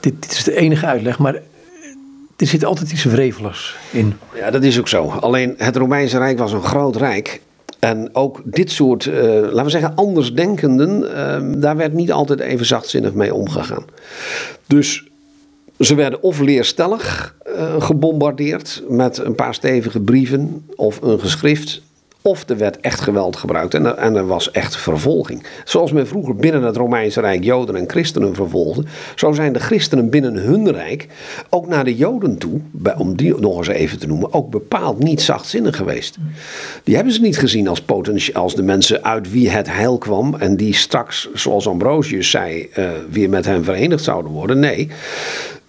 [0.00, 1.34] dit, dit is de enige uitleg, maar
[2.36, 4.14] er zit altijd iets wrevelers in.
[4.34, 5.08] Ja, dat is ook zo.
[5.08, 7.40] Alleen het Romeinse Rijk was een groot rijk.
[7.78, 12.66] En ook dit soort, uh, laten we zeggen, andersdenkenden, uh, daar werd niet altijd even
[12.66, 13.84] zachtzinnig mee omgegaan.
[14.66, 15.04] Dus
[15.80, 21.82] ze werden of leerstellig uh, gebombardeerd met een paar stevige brieven of een geschrift.
[22.22, 25.46] Of er werd echt geweld gebruikt en er, en er, was echt vervolging.
[25.64, 30.10] Zoals men vroeger binnen het Romeinse Rijk Joden en christenen vervolgde, zo zijn de christenen
[30.10, 31.06] binnen hun rijk
[31.48, 32.60] ook naar de Joden toe,
[32.96, 36.16] om die nog eens even te noemen, ook bepaald niet zachtzinnig geweest.
[36.84, 37.82] Die hebben ze niet gezien als,
[38.32, 42.90] als de mensen uit wie het heil kwam en die straks, zoals Ambrosius zei, uh,
[43.10, 44.58] weer met hen verenigd zouden worden.
[44.58, 44.88] Nee.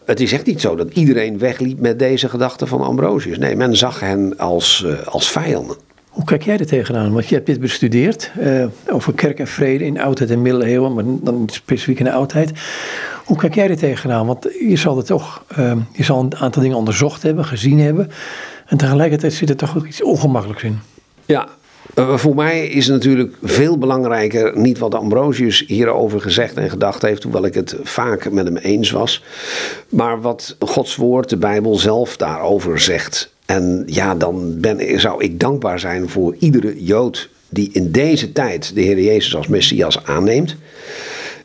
[0.05, 3.38] Het is echt niet zo dat iedereen wegliep met deze gedachten van Ambrosius.
[3.38, 5.76] Nee, men zag hen als, uh, als vijanden.
[6.10, 7.14] Hoe kijk jij er tegenaan?
[7.14, 11.03] Want je hebt dit bestudeerd uh, over kerk en vrede in oudheid en middeleeuwen, maar
[11.05, 12.51] dan specifiek in de oudheid.
[13.26, 14.26] Hoe kijk jij er tegenaan?
[14.26, 18.12] Want je zal het toch, uh, je zal een aantal dingen onderzocht hebben, gezien hebben.
[18.66, 20.80] En tegelijkertijd zit er toch ook iets ongemakkelijks in.
[21.26, 21.47] Ja,
[21.95, 27.24] uh, voor mij is natuurlijk veel belangrijker niet wat Ambrosius hierover gezegd en gedacht heeft,
[27.24, 29.24] hoewel ik het vaak met hem eens was,
[29.89, 33.38] maar wat Gods woord, de Bijbel zelf daarover zegt.
[33.49, 38.75] En ja, dan ben, zou ik dankbaar zijn voor iedere Jood die in deze tijd
[38.75, 40.55] de Heer Jezus als Messias aanneemt.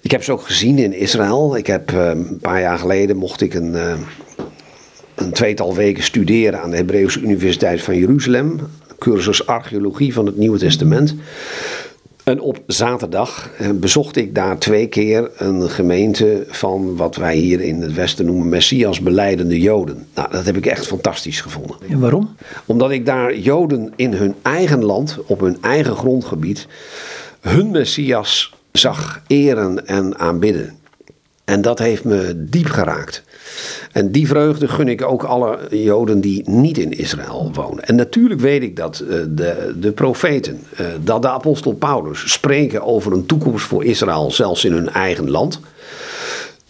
[0.00, 1.56] Ik heb ze ook gezien in Israël.
[1.56, 3.92] Ik heb uh, een paar jaar geleden mocht ik een, uh,
[5.14, 8.60] een tweetal weken studeren aan de Hebreeuwse Universiteit van Jeruzalem
[8.98, 11.14] cursus archeologie van het Nieuwe Testament.
[12.24, 17.60] En op zaterdag eh, bezocht ik daar twee keer een gemeente van wat wij hier
[17.60, 20.06] in het Westen noemen Messias beleidende Joden.
[20.14, 21.76] Nou, dat heb ik echt fantastisch gevonden.
[21.88, 22.36] En waarom?
[22.64, 26.66] Omdat ik daar Joden in hun eigen land, op hun eigen grondgebied,
[27.40, 30.78] hun Messias zag eren en aanbidden.
[31.44, 33.22] En dat heeft me diep geraakt.
[33.92, 37.84] En die vreugde gun ik ook alle Joden die niet in Israël wonen.
[37.84, 42.82] En natuurlijk weet ik dat uh, de, de profeten, uh, dat de apostel Paulus spreken
[42.82, 45.60] over een toekomst voor Israël, zelfs in hun eigen land.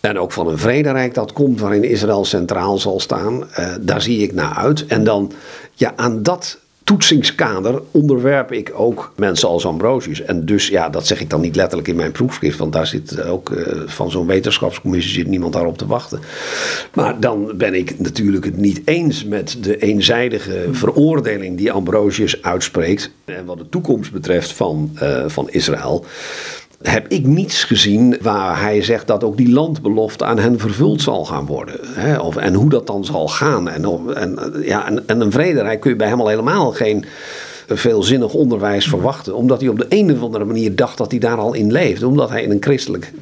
[0.01, 3.45] En ook van een vrederijk dat komt waarin Israël centraal zal staan.
[3.59, 4.87] Uh, daar zie ik naar uit.
[4.87, 5.33] En dan
[5.75, 10.23] ja, aan dat toetsingskader onderwerp ik ook mensen als Ambrosius.
[10.23, 13.23] En dus, ja, dat zeg ik dan niet letterlijk in mijn proefschrift, want daar zit
[13.23, 16.21] ook uh, van zo'n wetenschapscommissie zit niemand daarop te wachten.
[16.95, 23.11] Maar dan ben ik natuurlijk het niet eens met de eenzijdige veroordeling die Ambrosius uitspreekt.
[23.25, 26.05] En wat de toekomst betreft van, uh, van Israël
[26.91, 31.25] heb ik niets gezien waar hij zegt dat ook die landbelofte aan hen vervuld zal
[31.25, 31.81] gaan worden.
[31.83, 32.19] Hè?
[32.19, 33.69] Of, en hoe dat dan zal gaan.
[33.69, 37.05] En, en, ja, en, en een vrederijk kun je bij hem al helemaal geen
[37.69, 39.35] veelzinnig onderwijs verwachten.
[39.35, 42.07] Omdat hij op de een of andere manier dacht dat hij daar al in leefde.
[42.07, 43.13] Omdat hij in een christelijk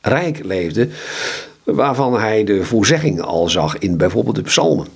[0.00, 0.88] rijk leefde.
[1.64, 4.86] Waarvan hij de voorzegging al zag in bijvoorbeeld de psalmen.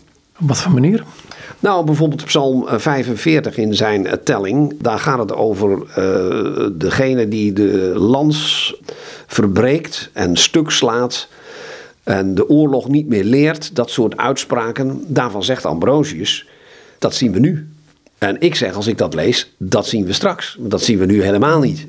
[0.41, 1.05] Op wat voor manier?
[1.59, 4.77] Nou, bijvoorbeeld Psalm 45 in zijn telling.
[4.81, 8.75] Daar gaat het over uh, degene die de lans
[9.27, 11.29] verbreekt en stuk slaat.
[12.03, 13.75] En de oorlog niet meer leert.
[13.75, 15.05] Dat soort uitspraken.
[15.07, 16.47] Daarvan zegt Ambrosius.
[16.99, 17.69] Dat zien we nu.
[18.19, 20.57] En ik zeg, als ik dat lees, dat zien we straks.
[20.61, 21.87] Dat zien we nu helemaal niet.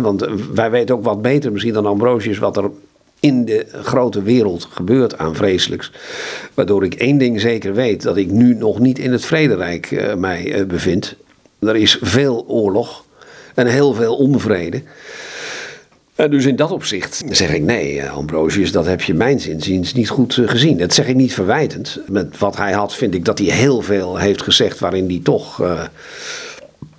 [0.00, 2.70] Want wij weten ook wat beter misschien dan Ambrosius wat er
[3.20, 5.90] in de grote wereld gebeurt aan vreselijks.
[6.54, 10.14] Waardoor ik één ding zeker weet: dat ik nu nog niet in het Vrederijk uh,
[10.14, 11.14] mij uh, bevind.
[11.58, 13.04] Er is veel oorlog
[13.54, 14.82] en heel veel onvrede.
[16.14, 19.94] En dus in dat opzicht zeg ik nee, eh, Ambrosius, dat heb je mijns inziens
[19.94, 20.78] niet goed gezien.
[20.78, 22.00] Dat zeg ik niet verwijtend.
[22.08, 25.60] Met wat hij had, vind ik dat hij heel veel heeft gezegd waarin hij toch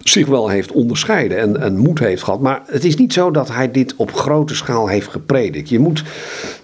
[0.09, 2.41] zich wel heeft onderscheiden en, en moed heeft gehad.
[2.41, 5.69] Maar het is niet zo dat hij dit op grote schaal heeft gepredikt.
[5.69, 6.03] Je moet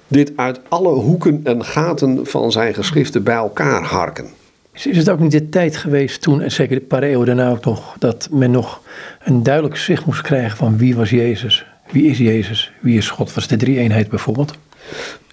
[0.08, 4.26] dit uit alle hoeken en gaten van zijn geschriften bij elkaar harken.
[4.74, 7.66] Is het ook niet de tijd geweest toen, en zeker een paar eeuwen daarna ook
[7.66, 8.82] nog, dat men nog
[9.24, 11.66] een duidelijk zicht moest krijgen van wie was Jezus?
[11.92, 12.72] Wie is Jezus?
[12.80, 13.34] Wie is God?
[13.34, 14.54] Was de drie-eenheid bijvoorbeeld?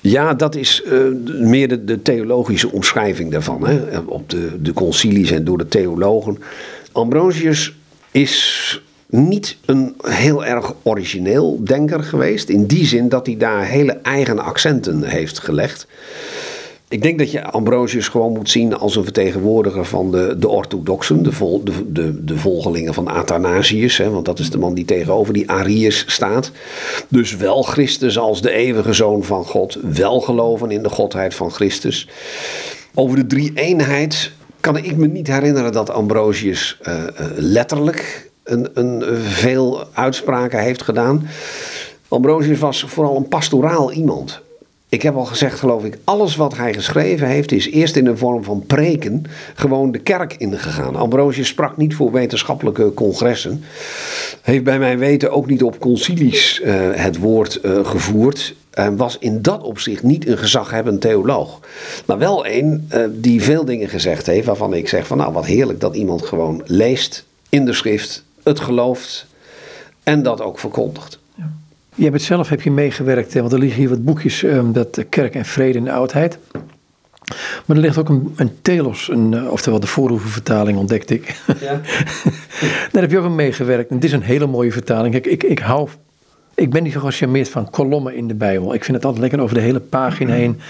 [0.01, 1.01] Ja, dat is uh,
[1.41, 3.67] meer de, de, theologische omschrijving daarvan.
[3.67, 3.99] Hè?
[3.99, 6.39] Op de, de concilies en door de theologen.
[6.93, 7.75] Ambrosius
[8.11, 12.49] is niet een heel erg origineel denker geweest.
[12.49, 15.87] In die zin dat hij daar hele eigen accenten heeft gelegd.
[16.89, 21.23] Ik denk dat je Ambrosius gewoon moet zien als een vertegenwoordiger van de, de orthodoxen,
[21.23, 24.85] de, vol, de, de, de volgelingen van Athanasius, hè, want dat is de man die
[24.85, 26.51] tegenover die Arius staat.
[27.09, 31.51] Dus wel Christus als de eeuwige zoon van God, wel geloven in de godheid van
[31.51, 32.09] Christus.
[32.95, 37.03] Over de drie eenheid kan ik me niet herinneren dat Ambrosius uh, uh,
[37.37, 41.29] letterlijk een, een, veel uitspraken heeft gedaan.
[42.09, 44.41] Ambrosius was vooral een pastoraal iemand.
[44.89, 48.17] Ik heb al gezegd, geloof ik, alles wat hij geschreven heeft is eerst in de
[48.17, 50.97] vorm van preken gewoon de kerk ingegaan.
[50.97, 53.65] Ambrosius sprak niet voor wetenschappelijke congressen.
[54.43, 56.61] Heeft bij mijn weten ook niet op concilies
[56.95, 58.55] het woord gevoerd.
[58.71, 61.61] En was in dat opzicht niet een gezaghebbend theoloog.
[62.07, 65.47] Maar wel een uh, die veel dingen gezegd heeft waarvan ik zeg van nou wat
[65.47, 69.27] heerlijk dat iemand gewoon leest in de schrift, het gelooft
[70.03, 71.19] en dat ook verkondigt.
[71.95, 75.05] Je hebt het zelf heb je meegewerkt, want er liggen hier wat boekjes, um, dat
[75.09, 76.39] Kerk en Vrede in de Oudheid.
[77.67, 81.41] Maar er ligt ook een, een telos, een, oftewel de voorhoevenvertaling ontdekte ik.
[81.61, 81.81] Ja.
[82.93, 83.91] Daar heb je ook aan meegewerkt.
[83.91, 85.15] En het is een hele mooie vertaling.
[85.15, 85.89] Ik, ik, ik hou,
[86.61, 88.75] ik ben niet zo gecharmeerd van kolommen in de Bijbel.
[88.75, 90.61] Ik vind het altijd lekker over de hele pagina heen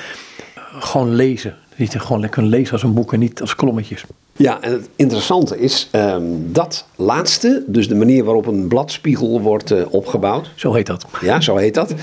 [0.78, 1.54] gewoon lezen.
[1.76, 4.04] Niet gewoon lekker lezen als een boek en niet als kolommetjes.
[4.36, 9.70] Ja, en het interessante is um, dat laatste, dus de manier waarop een bladspiegel wordt
[9.70, 10.50] uh, opgebouwd.
[10.54, 11.06] Zo heet dat.
[11.20, 11.94] Ja, zo heet dat.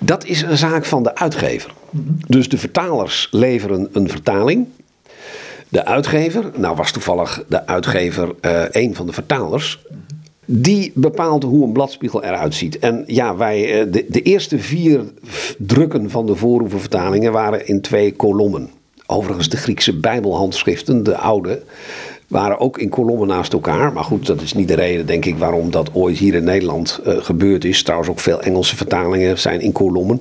[0.00, 1.72] Dat is een zaak van de uitgever.
[1.90, 2.18] -hmm.
[2.26, 4.66] Dus de vertalers leveren een vertaling.
[5.68, 9.78] De uitgever, nou was toevallig de uitgever uh, een van de vertalers.
[10.46, 12.78] Die bepaalt hoe een bladspiegel eruit ziet.
[12.78, 15.04] En ja, wij, eh, de, de eerste vier
[15.58, 18.70] drukken van de voorhoevenvertalingen waren in twee kolommen.
[19.06, 21.62] Overigens, de Griekse Bijbelhandschriften, de oude,
[22.28, 23.92] waren ook in kolommen naast elkaar.
[23.92, 27.00] Maar goed, dat is niet de reden, denk ik, waarom dat ooit hier in Nederland
[27.06, 27.82] uh, gebeurd is.
[27.82, 30.18] Trouwens, ook veel Engelse vertalingen zijn in kolommen.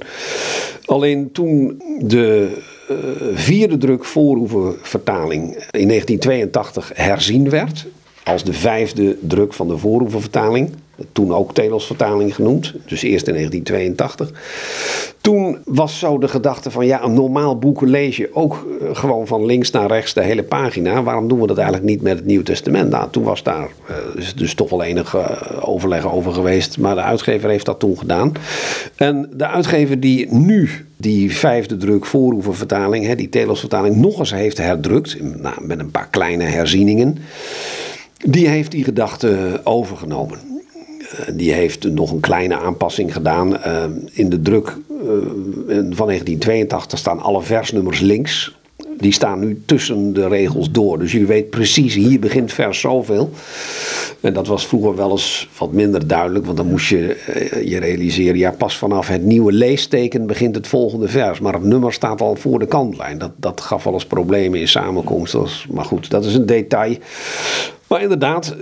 [0.85, 2.57] Alleen toen de
[2.91, 2.97] uh,
[3.33, 7.85] vierde druk voorhoevenvertaling in 1982 herzien werd,
[8.23, 10.69] als de vijfde druk van de voorhoevenvertaling.
[11.11, 14.31] Toen ook Telos-vertaling genoemd, dus eerst in 1982.
[15.21, 19.27] Toen was zo de gedachte van ja, een normaal boek lees je ook eh, gewoon
[19.27, 21.03] van links naar rechts de hele pagina.
[21.03, 22.89] Waarom doen we dat eigenlijk niet met het Nieuw Testament?
[22.89, 25.29] Nou, toen was daar uh, dus, toch wel enig uh,
[25.61, 28.31] overleg over geweest, maar de uitgever heeft dat toen gedaan.
[28.95, 35.17] En de uitgever die nu die vijfde druk voorhoevenvertaling, die Telos-vertaling, nog eens heeft herdrukt,
[35.21, 37.17] nou, met een paar kleine herzieningen
[38.25, 40.39] die heeft die gedachte overgenomen.
[40.39, 43.57] Eh, die heeft nog een kleine aanpassing gedaan.
[43.57, 44.75] Eh, in de druk eh,
[45.69, 48.57] van 1982 staan alle versnummers links.
[49.03, 50.99] Die staan nu tussen de regels door.
[50.99, 53.29] Dus je weet precies, hier begint vers zoveel.
[54.21, 56.45] En dat was vroeger wel eens wat minder duidelijk.
[56.45, 57.17] Want dan moest je
[57.65, 61.39] je realiseren, ja, pas vanaf het nieuwe leesteken begint het volgende vers.
[61.39, 63.17] Maar het nummer staat al voor de kantlijn.
[63.17, 65.45] Dat, dat gaf wel eens problemen in samenkomsten.
[65.71, 66.97] Maar goed, dat is een detail.
[67.87, 68.55] Maar inderdaad,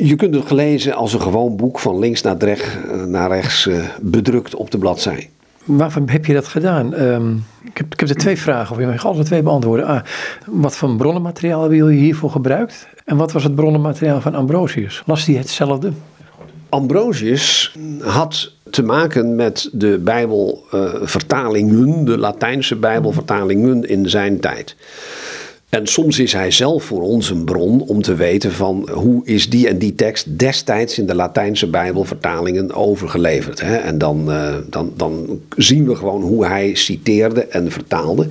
[0.00, 2.66] je kunt het gelezen als een gewoon boek van links naar, rechts,
[3.06, 3.68] naar rechts
[4.00, 5.30] bedrukt op de bladzij.
[5.66, 7.00] Waarvan heb je dat gedaan?
[7.00, 9.86] Um, ik, heb, er twee vragen, of je mag alle twee beantwoorden.
[9.86, 10.00] Ah,
[10.46, 12.88] wat voor bronnenmateriaal heb je hiervoor gebruikt?
[13.04, 15.02] En wat was het bronnenmateriaal van Ambrosius?
[15.06, 15.92] Las hij hetzelfde?
[16.68, 24.76] Ambrosius had te maken met de Bijbelvertalingen, de Latijnse Bijbelvertalingen in zijn tijd.
[25.76, 29.50] En soms is hij zelf voor ons een bron om te weten van hoe is
[29.50, 33.60] die en die tekst destijds in de Latijnse Bijbelvertalingen overgeleverd.
[33.60, 33.76] Hè?
[33.76, 38.28] En dan, uh, dan, dan zien we gewoon hoe hij citeerde en vertaalde.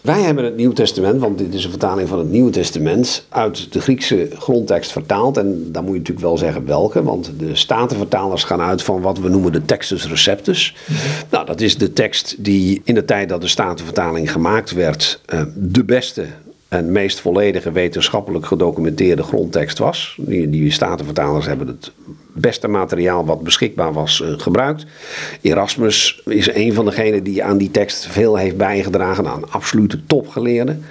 [0.00, 3.72] Wij hebben het Nieuw Testament, want dit is een vertaling van het Nieuwe Testament, uit
[3.72, 5.36] de Griekse grondtekst vertaald.
[5.36, 9.18] En dan moet je natuurlijk wel zeggen welke, want de Statenvertalers gaan uit van wat
[9.18, 10.76] we noemen de Textus Receptus.
[10.86, 10.96] -hmm.
[11.30, 15.42] Nou, dat is de tekst die in de tijd dat de Statenvertaling gemaakt werd, uh,
[15.54, 16.24] de beste
[16.72, 20.16] en meest volledige wetenschappelijk gedocumenteerde grondtekst was.
[20.18, 21.92] Die, die Statenvertalers hebben het
[22.32, 24.84] beste materiaal wat beschikbaar was uh, gebruikt.
[25.40, 30.84] Erasmus is een van degenen die aan die tekst veel heeft bijgedragen aan absolute topgeleerden.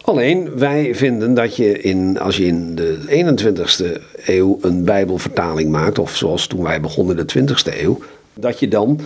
[0.00, 5.98] Alleen wij vinden dat je in, als je in de 21ste eeuw een Bijbelvertaling maakt,
[5.98, 7.98] of zoals toen wij begonnen in de 20ste eeuw,
[8.34, 9.00] dat je dan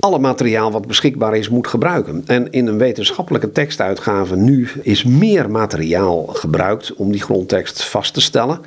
[0.00, 2.22] alle materiaal wat beschikbaar is moet gebruiken.
[2.26, 8.20] En in een wetenschappelijke tekstuitgave nu is meer materiaal gebruikt om die grondtekst vast te
[8.20, 8.60] stellen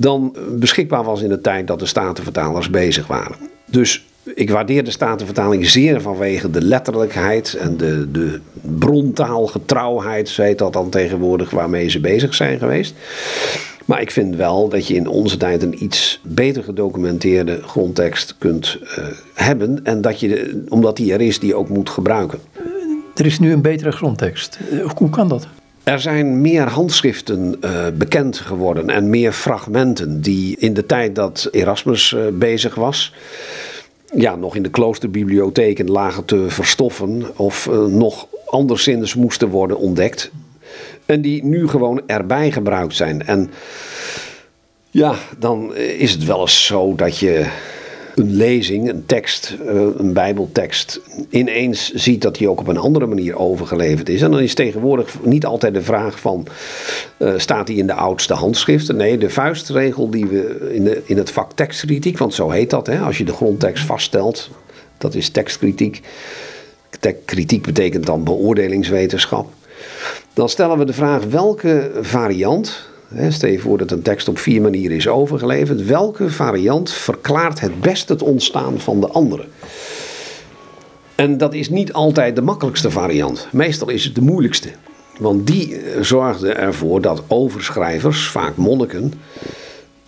[0.00, 3.36] dan beschikbaar was in de tijd dat de statenvertalers bezig waren.
[3.70, 10.58] Dus ik waardeer de statenvertaling zeer vanwege de letterlijkheid en de, de brontaalgetrouwheid, zo heet
[10.58, 12.94] dat dan tegenwoordig, waarmee ze bezig zijn geweest.
[13.88, 18.78] Maar ik vind wel dat je in onze tijd een iets beter gedocumenteerde grondtekst kunt
[18.82, 19.84] uh, hebben.
[19.84, 22.38] En dat je, omdat die er is, die ook moet gebruiken.
[23.14, 24.58] Er is nu een betere grondtekst.
[24.96, 25.46] Hoe kan dat?
[25.82, 31.48] Er zijn meer handschriften uh, bekend geworden en meer fragmenten die in de tijd dat
[31.50, 33.14] Erasmus uh, bezig was,
[34.14, 40.30] ja, nog in de kloosterbibliotheken lagen te verstoffen of uh, nog anderszins moesten worden ontdekt.
[41.08, 43.26] En die nu gewoon erbij gebruikt zijn.
[43.26, 43.50] En
[44.90, 47.46] ja, dan is het wel eens zo dat je
[48.14, 51.00] een lezing, een tekst, eh, een bijbeltekst,
[51.30, 54.22] ineens ziet dat die ook op een andere manier overgeleverd is.
[54.22, 56.46] En dan is tegenwoordig niet altijd de vraag van,
[57.18, 58.96] uh, staat die in de oudste handschriften?
[58.96, 62.86] Nee, de vuistregel die we in, de, in het vak tekstkritiek, want zo heet dat,
[62.86, 64.50] hè, als je de grondtekst vaststelt,
[64.98, 66.00] dat is tekstkritiek.
[67.24, 69.46] Kritiek betekent dan beoordelingswetenschap.
[70.38, 72.88] Dan stellen we de vraag welke variant,
[73.28, 77.80] stel je voor dat een tekst op vier manieren is overgeleverd, welke variant verklaart het
[77.80, 79.44] best het ontstaan van de andere?
[81.14, 83.48] En dat is niet altijd de makkelijkste variant.
[83.52, 84.68] Meestal is het de moeilijkste.
[85.18, 89.12] Want die eh, zorgde ervoor dat overschrijvers, vaak monniken,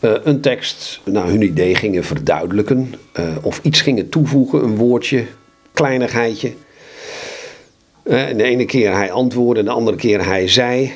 [0.01, 2.95] uh, een tekst naar hun idee gingen verduidelijken.
[3.19, 5.25] Uh, of iets gingen toevoegen, een woordje,
[5.73, 6.53] kleinigheidje.
[8.11, 10.93] Uh, de ene keer hij antwoordde, de andere keer hij zei.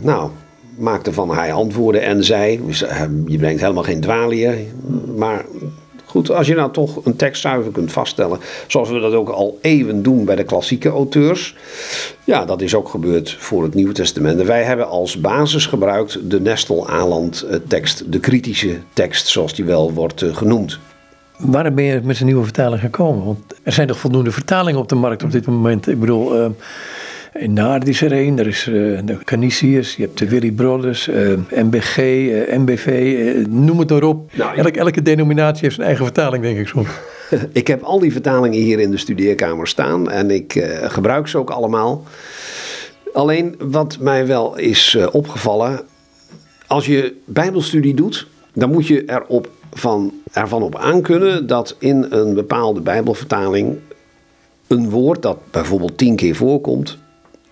[0.00, 0.30] Nou,
[0.76, 2.66] maakte van hij antwoordde en zei.
[2.66, 2.78] Dus,
[3.26, 4.68] je brengt helemaal geen dwaliën,
[5.16, 5.44] maar
[6.14, 9.58] Goed, als je nou toch een tekst zuiver kunt vaststellen, zoals we dat ook al
[9.60, 11.56] eeuwen doen bij de klassieke auteurs.
[12.24, 14.40] Ja, dat is ook gebeurd voor het Nieuwe Testament.
[14.40, 19.64] En wij hebben als basis gebruikt de Nestel-Aland eh, tekst, de kritische tekst, zoals die
[19.64, 20.78] wel wordt eh, genoemd.
[21.38, 23.24] Waarom ben je met zijn nieuwe vertaling gekomen?
[23.24, 25.88] Want er zijn toch voldoende vertalingen op de markt op dit moment.
[25.88, 26.46] Ik bedoel, uh,
[27.32, 31.08] in Naard is er een, er is uh, de Canisius, je hebt de Willy Brothers,
[31.08, 31.96] uh, MBG,
[32.56, 34.30] MBV, noem het maar op.
[34.34, 36.88] Nou, elke, elke denominatie heeft zijn eigen vertaling, denk ik soms.
[37.52, 41.50] ik heb al die vertalingen hier in de studeerkamer staan en ik gebruik ze ook
[41.50, 42.04] allemaal.
[43.12, 45.80] Alleen wat mij wel is opgevallen,
[46.66, 52.34] als je Bijbelstudie doet, dan moet je erop van, ervan op aankunnen dat in een
[52.34, 53.78] bepaalde Bijbelvertaling
[54.66, 56.98] een woord dat bijvoorbeeld tien keer voorkomt,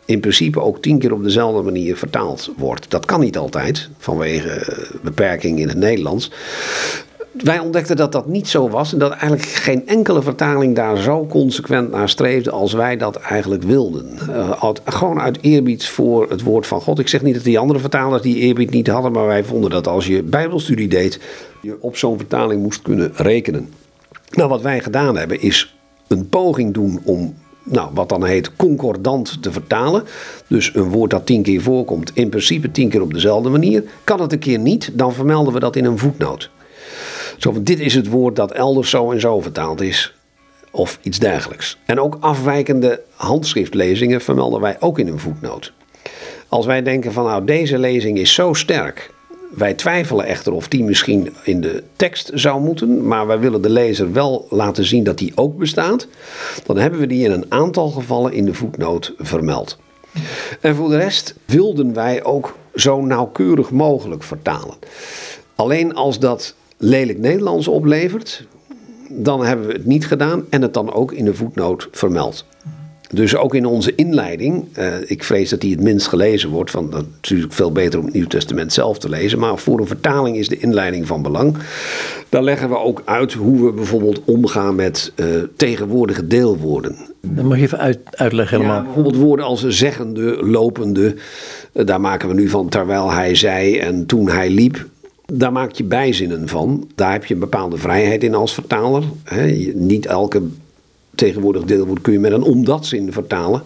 [0.04, 2.90] in principe ook tien keer op dezelfde manier vertaald wordt.
[2.90, 6.30] Dat kan niet altijd, vanwege eh, beperking in het Nederlands.
[7.32, 11.26] Wij ontdekten dat dat niet zo was en dat eigenlijk geen enkele vertaling daar zo
[11.26, 14.18] consequent naar streefde als wij dat eigenlijk wilden.
[14.28, 16.98] Uh, gewoon uit eerbied voor het woord van God.
[16.98, 19.86] Ik zeg niet dat die andere vertalers die eerbied niet hadden, maar wij vonden dat
[19.86, 21.20] als je Bijbelstudie deed,
[21.60, 23.68] je op zo'n vertaling moest kunnen rekenen.
[24.30, 25.76] Nou, wat wij gedaan hebben is
[26.08, 30.04] een poging doen om nou, wat dan heet concordant te vertalen.
[30.46, 33.84] Dus een woord dat tien keer voorkomt, in principe tien keer op dezelfde manier.
[34.04, 36.50] Kan het een keer niet, dan vermelden we dat in een voetnoot.
[37.42, 40.14] Zo van, dit is het woord dat elders zo en zo vertaald is.
[40.70, 41.78] Of iets dergelijks.
[41.86, 45.72] En ook afwijkende handschriftlezingen vermelden wij ook in een voetnoot.
[46.48, 49.10] Als wij denken van nou deze lezing is zo sterk.
[49.54, 53.70] Wij twijfelen echter of die misschien in de tekst zou moeten, maar wij willen de
[53.70, 56.06] lezer wel laten zien dat die ook bestaat.
[56.66, 59.78] Dan hebben we die in een aantal gevallen in de voetnoot vermeld.
[60.60, 64.74] En voor de rest wilden wij ook zo nauwkeurig mogelijk vertalen.
[65.54, 68.46] Alleen als dat lelijk Nederlands oplevert,
[69.08, 72.44] dan hebben we het niet gedaan en het dan ook in de voetnoot vermeld.
[73.10, 76.92] Dus ook in onze inleiding, uh, ik vrees dat die het minst gelezen wordt, want
[76.92, 79.38] dat is natuurlijk veel beter om het Nieuw Testament zelf te lezen.
[79.38, 81.56] Maar voor een vertaling is de inleiding van belang.
[82.28, 85.26] Daar leggen we ook uit hoe we bijvoorbeeld omgaan met uh,
[85.56, 86.96] tegenwoordige deelwoorden.
[87.20, 88.78] Dat mag je even uit, uitleggen helemaal.
[88.78, 91.14] Ja, bijvoorbeeld woorden als zeggende, lopende.
[91.72, 94.86] Uh, daar maken we nu van terwijl hij zei en toen hij liep
[95.38, 96.88] daar maak je bijzinnen van.
[96.94, 99.02] Daar heb je een bepaalde vrijheid in als vertaler.
[99.74, 100.42] niet elke
[101.14, 103.62] tegenwoordig deelwoord kun je met een omdatzin vertalen.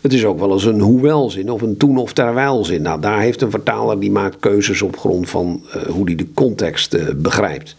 [0.00, 2.82] Het is ook wel eens een hoewelzin of een toen of terwijlzin.
[2.82, 6.26] Nou, daar heeft een vertaler die maakt keuzes op grond van uh, hoe hij de
[6.34, 7.76] context uh, begrijpt.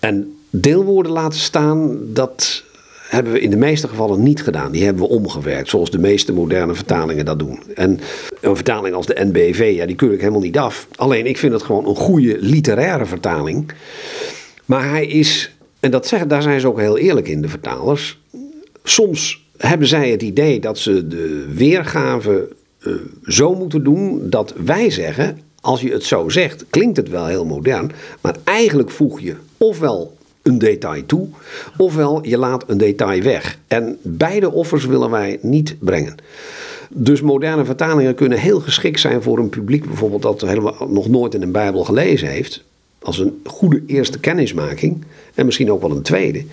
[0.00, 2.64] En deelwoorden laten staan, dat
[3.08, 4.72] hebben we in de meeste gevallen niet gedaan.
[4.72, 7.62] Die hebben we omgewerkt, zoals de meeste moderne vertalingen dat doen.
[7.74, 8.00] En
[8.40, 10.88] een vertaling als de NBV, ja, die keur ik helemaal niet af.
[10.96, 13.72] Alleen ik vind het gewoon een goede literaire vertaling.
[14.64, 18.18] Maar hij is, en dat zeggen, daar zijn ze ook heel eerlijk in, de vertalers.
[18.84, 22.48] Soms hebben zij het idee dat ze de weergave
[22.86, 22.94] uh,
[23.24, 27.44] zo moeten doen dat wij zeggen, als je het zo zegt, klinkt het wel heel
[27.44, 30.16] modern, maar eigenlijk voeg je ofwel
[30.48, 31.28] een detail toe,
[31.76, 33.58] ofwel je laat een detail weg.
[33.66, 36.14] En beide offers willen wij niet brengen.
[36.90, 41.34] Dus moderne vertalingen kunnen heel geschikt zijn voor een publiek bijvoorbeeld dat helemaal nog nooit
[41.34, 42.64] in een Bijbel gelezen heeft.
[43.02, 45.04] Als een goede eerste kennismaking.
[45.34, 46.44] En misschien ook wel een tweede.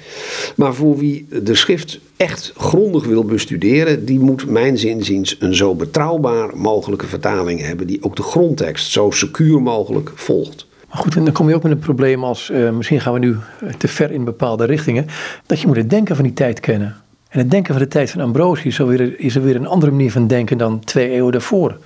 [0.56, 5.76] Maar voor wie de schrift echt grondig wil bestuderen, die moet mijn zinziens een zo
[5.76, 7.88] betrouwbaar mogelijke vertaling hebben.
[7.88, 10.64] Die ook de grondtekst zo secuur mogelijk volgt.
[10.96, 13.38] Goed, en dan kom je ook met een probleem als, uh, misschien gaan we nu
[13.78, 15.08] te ver in bepaalde richtingen,
[15.46, 16.96] dat je moet het denken van die tijd kennen.
[17.30, 19.91] En het denken van de tijd van Ambrosius is, weer, is er weer een andere
[19.91, 21.78] manier van denken dan twee eeuwen daarvoor.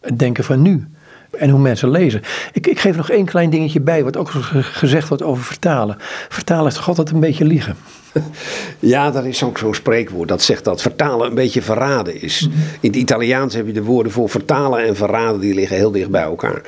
[0.00, 0.88] Het denken van nu
[1.30, 2.22] en hoe mensen lezen.
[2.52, 5.96] Ik, ik geef nog één klein dingetje bij, wat ook gezegd wordt over vertalen.
[6.28, 7.76] Vertalen is toch altijd een beetje liegen?
[8.78, 12.40] Ja, dat is ook zo'n spreekwoord dat zegt dat vertalen een beetje verraden is.
[12.48, 12.58] Mhm.
[12.80, 16.10] In het Italiaans heb je de woorden voor vertalen en verraden, die liggen heel dicht
[16.10, 16.62] bij elkaar.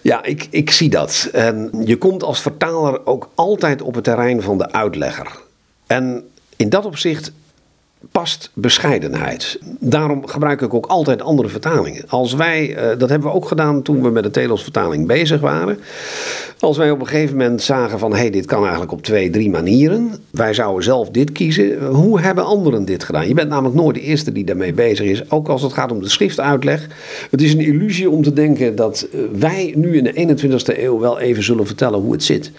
[0.00, 1.28] Ja, ik, ik zie dat.
[1.32, 5.26] En je komt als vertaler ook altijd op het terrein van de uitlegger.
[5.86, 6.24] En
[6.56, 7.32] in dat opzicht
[8.12, 9.58] past bescheidenheid.
[9.80, 12.04] Daarom gebruik ik ook altijd andere vertalingen.
[12.08, 15.78] Als wij, eh, dat hebben we ook gedaan toen we met de Telos-vertaling bezig waren.
[16.58, 19.30] Als wij op een gegeven moment zagen van, hé, hey, dit kan eigenlijk op twee,
[19.30, 20.10] drie manieren.
[20.30, 21.86] Wij zouden zelf dit kiezen.
[21.86, 23.28] Hoe hebben anderen dit gedaan?
[23.28, 25.30] Je bent namelijk nooit de eerste die daarmee bezig is.
[25.30, 26.86] Ook als het gaat om de schriftuitleg.
[27.30, 30.98] Het is een illusie om te denken dat eh, wij nu in de 21ste eeuw
[30.98, 32.50] wel even zullen vertellen hoe het zit.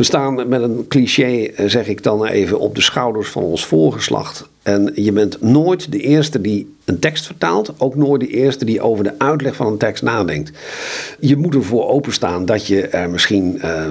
[0.00, 3.66] We staan met een cliché, eh, zeg ik dan even, op de schouders van ons
[3.66, 4.48] voorgeslacht.
[4.62, 8.80] En je bent nooit de eerste die een tekst vertaalt, ook nooit de eerste die
[8.80, 10.52] over de uitleg van een tekst nadenkt.
[11.18, 13.60] Je moet ervoor openstaan dat je er misschien.
[13.64, 13.86] Uh,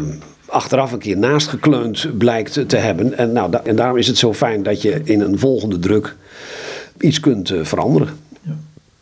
[0.45, 3.18] achteraf een keer naast gekleund blijkt te hebben.
[3.18, 6.16] En, nou, en daarom is het zo fijn dat je in een volgende druk
[6.99, 8.10] iets kunt eh, veranderen.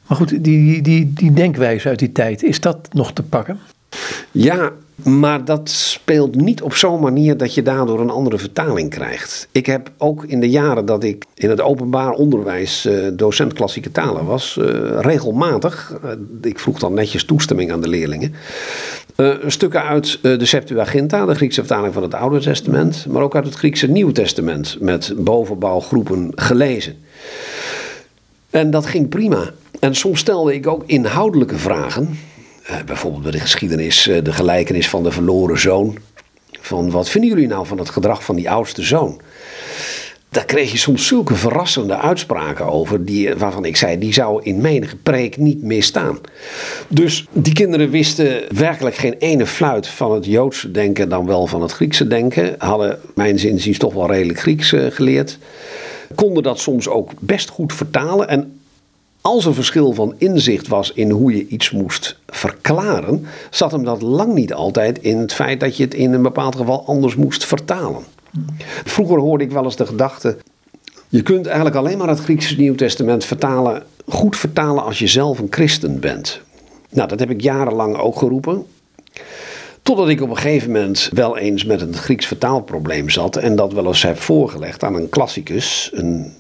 [0.08, 3.60] Maar goed, die, die, die denkwijze uit die tijd, is dat nog te pakken?
[4.32, 4.72] Ja,
[5.04, 9.48] maar dat speelt niet op zo'n manier dat je daardoor een andere vertaling krijgt.
[9.52, 13.92] Ik heb ook in de jaren dat ik in het openbaar onderwijs uh, docent klassieke
[13.92, 14.66] talen was, uh,
[15.00, 18.34] regelmatig, uh, ik vroeg dan netjes toestemming aan de leerlingen,
[19.48, 23.56] stukken uit de Septuaginta, de Griekse vertaling van het Oude Testament, maar ook uit het
[23.56, 26.96] Griekse Nieuwe Testament met bovenbouwgroepen gelezen.
[28.50, 29.52] En dat ging prima.
[29.80, 32.18] En soms stelde ik ook inhoudelijke vragen.
[32.70, 35.98] Uh, bijvoorbeeld bij de geschiedenis, uh, de gelijkenis van de verloren zoon.
[36.60, 39.22] Van wat vinden jullie nou van het gedrag van die oudste zoon?
[40.30, 44.62] Daar kreeg je soms zulke verrassende uitspraken over, die, waarvan ik zei, die zou in
[44.62, 46.20] menige preek niet meer staan.
[46.88, 51.62] Dus die kinderen wisten werkelijk geen ene fluit van het Joodse denken dan wel van
[51.62, 52.56] het Griekse denken.
[52.58, 55.38] Hadden, mijn zinziens, toch wel redelijk Grieks geleerd.
[56.16, 58.28] Konden dat soms ook best goed vertalen.
[58.28, 58.57] En
[59.28, 64.02] als er verschil van inzicht was in hoe je iets moest verklaren, zat hem dat
[64.02, 67.46] lang niet altijd in het feit dat je het in een bepaald geval anders moest
[67.46, 68.04] vertalen.
[68.84, 70.38] Vroeger hoorde ik wel eens de gedachte:
[71.10, 75.40] je kunt eigenlijk alleen maar het Griekse Nieuw Testament vertalen, goed vertalen als je zelf
[75.40, 76.42] een christen bent.
[76.90, 78.66] Nou, dat heb ik jarenlang ook geroepen.
[79.82, 83.74] Totdat ik op een gegeven moment wel eens met een Grieks vertaalprobleem zat en dat
[83.74, 86.34] wel eens heb voorgelegd aan een klassicus, een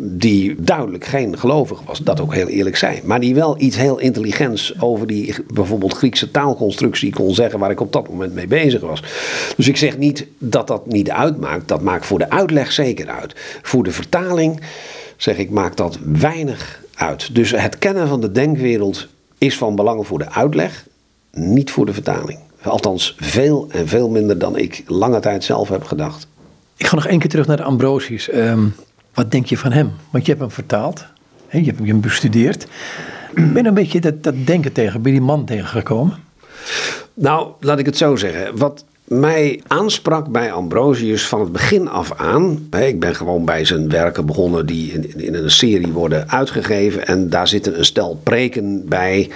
[0.00, 3.00] die duidelijk geen gelovige was, dat ook heel eerlijk zei.
[3.04, 7.80] Maar die wel iets heel intelligents over die bijvoorbeeld Griekse taalconstructie kon zeggen waar ik
[7.80, 9.02] op dat moment mee bezig was.
[9.56, 13.34] Dus ik zeg niet dat dat niet uitmaakt, dat maakt voor de uitleg zeker uit.
[13.62, 14.60] Voor de vertaling
[15.16, 17.34] zeg ik maakt dat weinig uit.
[17.34, 19.06] Dus het kennen van de denkwereld
[19.38, 20.86] is van belang voor de uitleg,
[21.32, 22.38] niet voor de vertaling.
[22.62, 26.26] Althans, veel en veel minder dan ik lange tijd zelf heb gedacht.
[26.76, 28.32] Ik ga nog één keer terug naar de Ambrosius.
[28.32, 28.74] Um,
[29.18, 29.92] wat denk je van hem?
[30.10, 31.04] Want je hebt hem vertaald,
[31.46, 31.58] hè?
[31.58, 32.66] je hebt hem bestudeerd.
[33.34, 36.16] Ben je een beetje dat, dat denken tegen, bij die man tegengekomen?
[37.14, 38.56] Nou, laat ik het zo zeggen.
[38.56, 42.68] Wat mij aansprak bij Ambrosius van het begin af aan.
[42.78, 47.06] Ik ben gewoon bij zijn werken begonnen die in, in, een serie worden uitgegeven.
[47.06, 49.30] En daar zitten een stel preken bij.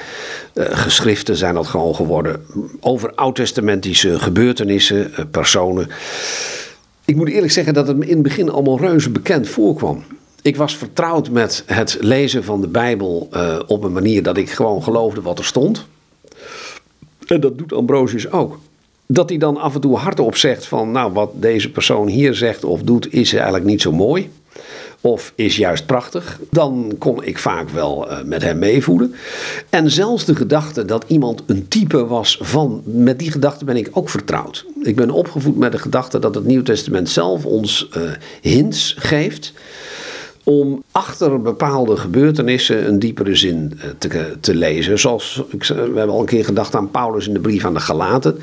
[0.54, 2.46] Uh, geschriften zijn dat gewoon geworden.
[2.80, 5.88] Over oud-testamentische gebeurtenissen, uh, personen.
[7.04, 10.02] Ik moet eerlijk zeggen dat het me in het begin allemaal reuze bekend voorkwam.
[10.42, 14.50] Ik was vertrouwd met het lezen van de Bijbel uh, op een manier dat ik
[14.50, 15.86] gewoon geloofde wat er stond.
[17.26, 18.58] En dat doet Ambrosius ook.
[19.06, 22.64] Dat hij dan af en toe hardop zegt van, nou wat deze persoon hier zegt
[22.64, 24.30] of doet is eigenlijk niet zo mooi
[25.02, 29.14] of is juist prachtig, dan kon ik vaak wel uh, met hem meevoelen.
[29.70, 33.88] En zelfs de gedachte dat iemand een type was van, met die gedachte ben ik
[33.92, 34.66] ook vertrouwd.
[34.82, 38.02] Ik ben opgevoed met de gedachte dat het Nieuw Testament zelf ons uh,
[38.40, 39.52] hints geeft
[40.44, 44.98] om achter bepaalde gebeurtenissen een diepere zin eh, te, te lezen.
[44.98, 48.38] Zoals, we hebben al een keer gedacht aan Paulus in de brief aan de Galaten.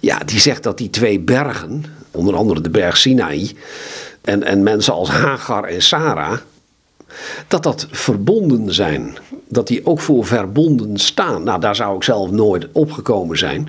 [0.00, 3.52] Ja, die zegt dat die twee bergen, onder andere de berg Sinaï,
[4.24, 6.38] en, en mensen als Hagar en Sarah,
[7.48, 9.16] dat dat verbonden zijn.
[9.48, 11.42] Dat die ook voor verbonden staan.
[11.42, 13.68] Nou, daar zou ik zelf nooit opgekomen zijn.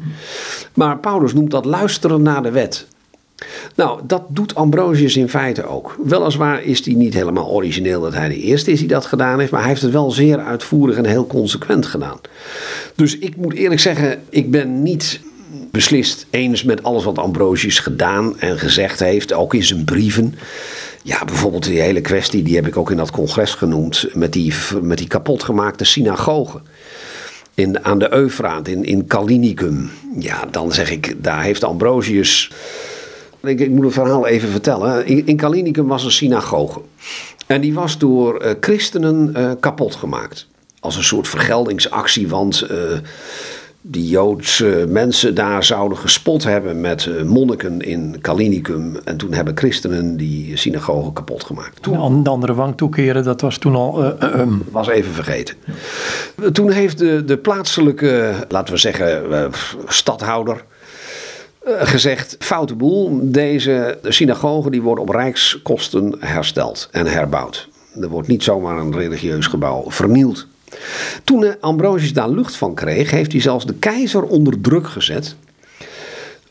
[0.73, 2.87] Maar Paulus noemt dat luisteren naar de wet.
[3.75, 5.97] Nou, dat doet Ambrosius in feite ook.
[6.03, 9.51] Weliswaar is hij niet helemaal origineel dat hij de eerste is die dat gedaan heeft,
[9.51, 12.19] maar hij heeft het wel zeer uitvoerig en heel consequent gedaan.
[12.95, 15.19] Dus ik moet eerlijk zeggen, ik ben niet
[15.71, 20.35] beslist eens met alles wat Ambrosius gedaan en gezegd heeft, ook in zijn brieven.
[21.03, 24.53] Ja, bijvoorbeeld die hele kwestie, die heb ik ook in dat congres genoemd, met die,
[24.81, 26.61] met die kapotgemaakte synagogen.
[27.53, 29.91] In, aan de Eufraat, in, in Kalinicum.
[30.19, 32.51] Ja, dan zeg ik, daar heeft Ambrosius.
[33.43, 35.05] Ik, ik moet het verhaal even vertellen.
[35.05, 36.81] In, in Kalinicum was een synagoge.
[37.47, 40.47] En die was door uh, christenen uh, kapot gemaakt.
[40.79, 42.67] Als een soort vergeldingsactie, want.
[42.71, 42.77] Uh,
[43.87, 48.97] die Joodse mensen daar zouden gespot hebben met eh, monniken in Kalinicum.
[49.03, 51.81] En toen hebben christenen die synagoge kapot gemaakt.
[51.81, 54.03] Toen, de andere wang toekeren, dat was toen al...
[54.03, 55.55] Uh, uh, was even vergeten.
[56.51, 59.51] Toen heeft de, de plaatselijke, laten we zeggen,
[59.87, 60.63] stadhouder
[61.65, 63.19] gezegd, foute boel.
[63.21, 67.69] Deze synagogen die worden op rijkskosten hersteld en herbouwd.
[68.01, 70.47] Er wordt niet zomaar een religieus gebouw vernield.
[71.23, 75.35] Toen Ambrosius daar lucht van kreeg, heeft hij zelfs de keizer onder druk gezet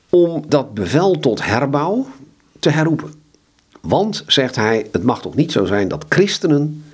[0.08, 2.06] om dat bevel tot herbouw
[2.58, 3.12] te herroepen.
[3.80, 6.84] Want, zegt hij, het mag toch niet zo zijn dat christenen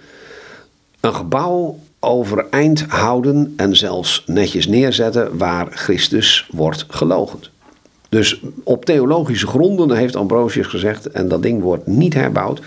[1.00, 7.50] een gebouw overeind houden en zelfs netjes neerzetten waar Christus wordt gelogend.
[8.08, 12.60] Dus op theologische gronden heeft Ambrosius gezegd, en dat ding wordt niet herbouwd.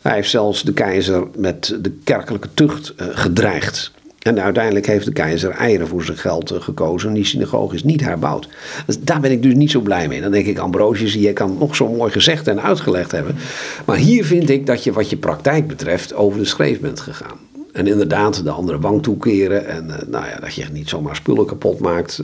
[0.00, 3.92] Hij heeft zelfs de keizer met de kerkelijke tucht uh, gedreigd.
[4.24, 7.12] En uiteindelijk heeft de keizer eieren voor zijn geld uh, gekozen.
[7.12, 8.48] Die synagoge is niet herbouwd.
[8.86, 10.20] Dus daar ben ik dus niet zo blij mee.
[10.20, 13.36] Dan denk ik, Ambrosius, je kan nog zo mooi gezegd en uitgelegd hebben.
[13.84, 17.38] Maar hier vind ik dat je wat je praktijk betreft over de schreef bent gegaan.
[17.72, 19.66] En inderdaad, de andere wang toekeren.
[19.66, 22.22] En uh, nou ja, dat je niet zomaar spullen kapot maakt.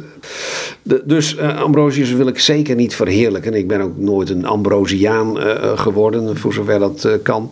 [1.05, 3.55] Dus uh, Ambrosius wil ik zeker niet verheerlijken.
[3.55, 5.37] Ik ben ook nooit een Ambrosiaan
[5.79, 7.51] geworden, voor zover dat kan.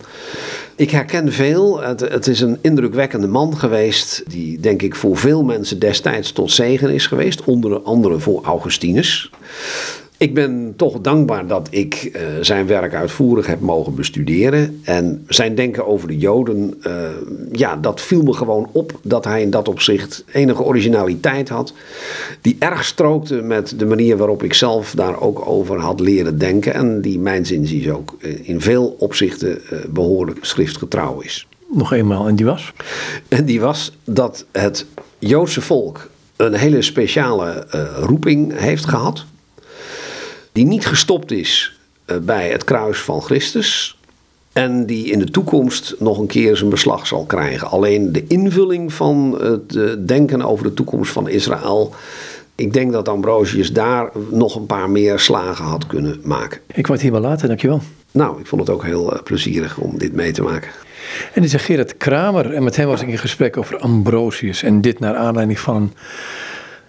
[0.79, 1.81] Ik herken veel.
[1.81, 4.23] Het, is een indrukwekkende man geweest.
[4.27, 7.45] Die, denk ik, voor veel mensen destijds tot zegen is geweest.
[7.45, 9.31] Onder andere voor Augustinus.
[10.19, 14.81] Ik ben toch dankbaar dat ik uh, zijn werk uitvoerig heb mogen bestuderen.
[14.85, 16.93] En zijn denken over de Joden, uh,
[17.53, 21.73] ja, dat viel me gewoon op dat hij in dat opzicht enige originaliteit had.
[22.41, 26.75] Die erg strookte met de manier waarop ik zelf daar ook over had leren denken.
[26.75, 29.61] En die mijn zinziens ook uh, in veel opzichten
[29.91, 31.47] behoorlijk schriftgetrouw is.
[31.73, 32.73] Nog eenmaal, en die was?
[33.29, 34.87] En die was dat het
[35.19, 37.67] Joodse volk een hele speciale
[38.01, 39.27] roeping heeft gehad
[40.59, 43.99] die niet gestopt is eh, bij het kruis van Christus.
[44.53, 47.69] En die in de toekomst nog een keer zijn beslag zal krijgen.
[47.69, 51.95] Alleen de invulling van het eh, denken over de toekomst van Israël.
[52.55, 56.61] Ik denk dat Ambrosius daar nog een paar meer slagen had kunnen maken.
[56.67, 57.81] Ik word hier wel later, dankjewel.
[58.11, 60.71] Nou, ik vond het ook heel uh, plezierig om dit mee te maken.
[61.35, 62.55] En die is Gerard Kramer.
[62.55, 64.63] En met hem was ik in gesprek over Ambrosius.
[64.63, 65.93] En dit naar aanleiding van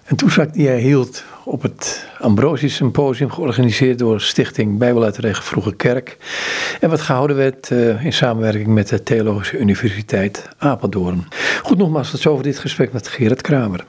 [0.06, 6.18] een toespraak die hij hield op het Ambrosius Symposium, georganiseerd door Stichting Bijbel Vroege Kerk.
[6.80, 11.28] En wat gehouden werd uh, in samenwerking met de Theologische Universiteit Apeldoorn.
[11.64, 13.86] Goed, nogmaals, tot zover dit gesprek met Gerard Kramer.